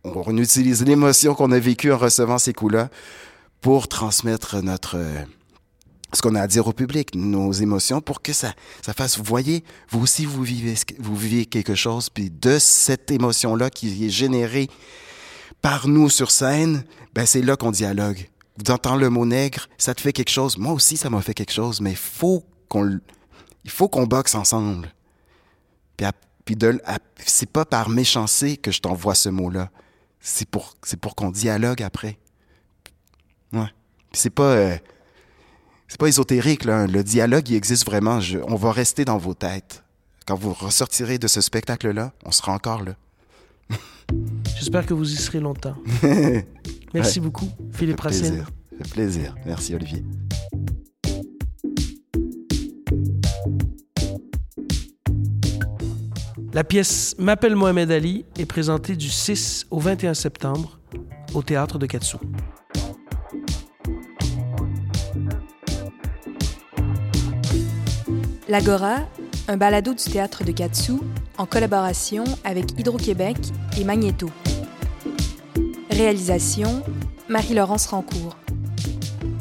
on 0.03 0.37
utilise 0.37 0.85
l'émotion 0.85 1.33
qu'on 1.33 1.51
a 1.51 1.57
vécue 1.57 1.91
en 1.91 1.97
recevant 1.97 2.37
ces 2.37 2.53
coups-là 2.53 2.89
pour 3.61 3.87
transmettre 3.87 4.61
notre, 4.61 4.99
ce 6.15 6.21
qu'on 6.21 6.35
a 6.35 6.41
à 6.41 6.47
dire 6.47 6.67
au 6.67 6.73
public, 6.73 7.13
nos 7.13 7.51
émotions, 7.51 8.01
pour 8.01 8.21
que 8.21 8.33
ça, 8.33 8.53
ça 8.81 8.93
fasse, 8.93 9.17
vous 9.17 9.23
voyez, 9.23 9.63
vous 9.89 10.01
aussi, 10.01 10.25
vous 10.25 10.43
vivez, 10.43 10.75
vous 10.99 11.15
vivez 11.15 11.45
quelque 11.45 11.75
chose, 11.75 12.09
puis 12.09 12.29
de 12.29 12.57
cette 12.59 13.11
émotion-là 13.11 13.69
qui 13.69 14.05
est 14.05 14.09
générée 14.09 14.69
par 15.61 15.87
nous 15.87 16.09
sur 16.09 16.31
scène, 16.31 16.83
ben 17.13 17.25
c'est 17.25 17.41
là 17.41 17.55
qu'on 17.55 17.71
dialogue. 17.71 18.29
Vous 18.57 18.71
entendez 18.71 19.01
le 19.01 19.09
mot 19.09 19.25
nègre, 19.25 19.67
ça 19.77 19.93
te 19.93 20.01
fait 20.01 20.13
quelque 20.13 20.29
chose. 20.29 20.57
Moi 20.57 20.73
aussi, 20.73 20.95
ça 20.95 21.09
m'a 21.09 21.21
fait 21.21 21.33
quelque 21.33 21.51
chose, 21.51 21.81
mais 21.81 21.95
faut 21.95 22.45
qu'on, 22.69 22.99
il 23.63 23.71
faut 23.71 23.89
qu'on 23.89 24.05
boxe 24.05 24.35
ensemble. 24.35 24.93
Puis, 25.97 26.05
puis 26.45 26.55
de, 26.55 26.79
c'est 27.25 27.49
pas 27.49 27.65
par 27.65 27.89
méchanceté 27.89 28.57
que 28.57 28.71
je 28.71 28.79
t'envoie 28.79 29.15
ce 29.15 29.29
mot-là. 29.29 29.69
C'est 30.21 30.47
pour, 30.47 30.75
c'est 30.83 30.99
pour 30.99 31.15
qu'on 31.15 31.31
dialogue 31.31 31.83
après. 31.83 32.17
Ouais. 33.51 33.71
c'est 34.13 34.29
pas, 34.29 34.43
euh, 34.43 34.77
c'est 35.87 35.99
pas 35.99 36.07
ésotérique, 36.07 36.65
là. 36.65 36.87
Le 36.87 37.03
dialogue, 37.03 37.49
il 37.49 37.55
existe 37.55 37.85
vraiment. 37.85 38.19
on 38.47 38.55
va 38.55 38.71
rester 38.71 39.05
dans 39.05 39.17
vos 39.17 39.33
têtes. 39.33 39.83
Quand 40.25 40.35
vous 40.35 40.53
ressortirez 40.53 41.19
de 41.19 41.27
ce 41.27 41.41
spectacle-là, 41.41 42.11
on 42.25 42.31
sera 42.31 42.53
encore 42.53 42.83
là. 42.83 42.95
J'espère 44.57 44.85
que 44.85 44.93
vous 44.93 45.11
y 45.11 45.15
serez 45.15 45.39
longtemps. 45.39 45.75
Merci 46.93 47.19
beaucoup, 47.19 47.49
Philippe 47.71 47.99
Racine. 48.01 48.45
Plaisir. 48.89 48.91
plaisir. 48.91 49.35
Merci, 49.45 49.75
Olivier. 49.75 50.03
La 56.53 56.63
pièce 56.63 57.15
M'appelle 57.19 57.55
Mohamed 57.55 57.91
Ali 57.91 58.25
est 58.39 58.45
présentée 58.45 58.95
du 58.95 59.09
6 59.09 59.67
au 59.69 59.79
21 59.79 60.13
septembre 60.13 60.79
au 61.33 61.43
théâtre 61.43 61.77
de 61.77 61.85
Katsou. 61.85 62.17
L'Agora, 68.47 68.99
un 69.47 69.57
balado 69.57 69.95
du 69.95 70.03
théâtre 70.03 70.43
de 70.43 70.51
Katsu 70.51 70.93
en 71.39 71.47
collaboration 71.47 72.23
avec 72.43 72.79
Hydro-Québec 72.79 73.37
et 73.79 73.83
Magnéto. 73.83 74.29
Réalisation 75.89 76.83
Marie-Laurence 77.27 77.87
Rancourt. 77.87 78.37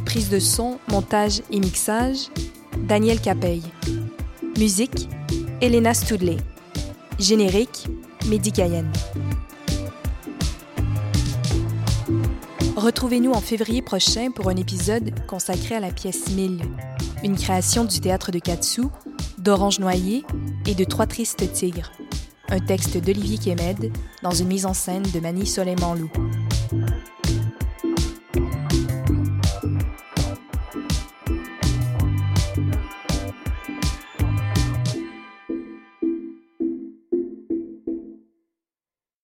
Prise 0.07 0.31
de 0.31 0.39
son, 0.39 0.79
montage 0.91 1.43
et 1.51 1.61
mixage 1.61 2.31
Daniel 2.79 3.21
Capeille. 3.21 3.65
Musique 4.59 5.09
Elena 5.61 5.93
Studley. 5.93 6.39
Générique 7.19 7.87
Mehdi 8.27 8.53
Retrouvez-nous 12.75 13.33
en 13.33 13.41
février 13.41 13.83
prochain 13.83 14.31
pour 14.31 14.49
un 14.49 14.57
épisode 14.57 15.13
consacré 15.27 15.75
à 15.75 15.81
la 15.81 15.91
pièce 15.91 16.31
1000, 16.31 16.61
une 17.25 17.37
création 17.37 17.87
du 17.87 18.01
théâtre 18.01 18.31
de 18.31 18.39
Katsu, 18.39 18.83
d'Orange 19.39 19.81
Noyer 19.81 20.25
et 20.67 20.75
de 20.75 20.85
Trois 20.85 21.07
Tristes 21.07 21.51
Tigres, 21.53 21.91
un 22.51 22.61
texte 22.61 22.99
d'Olivier 22.99 23.39
Kemed 23.39 23.91
dans 24.23 24.31
une 24.31 24.49
mise 24.49 24.67
en 24.67 24.75
scène 24.75 25.05
de 25.15 25.21
Mani 25.21 25.47
Soleiman-Loup. 25.47 26.11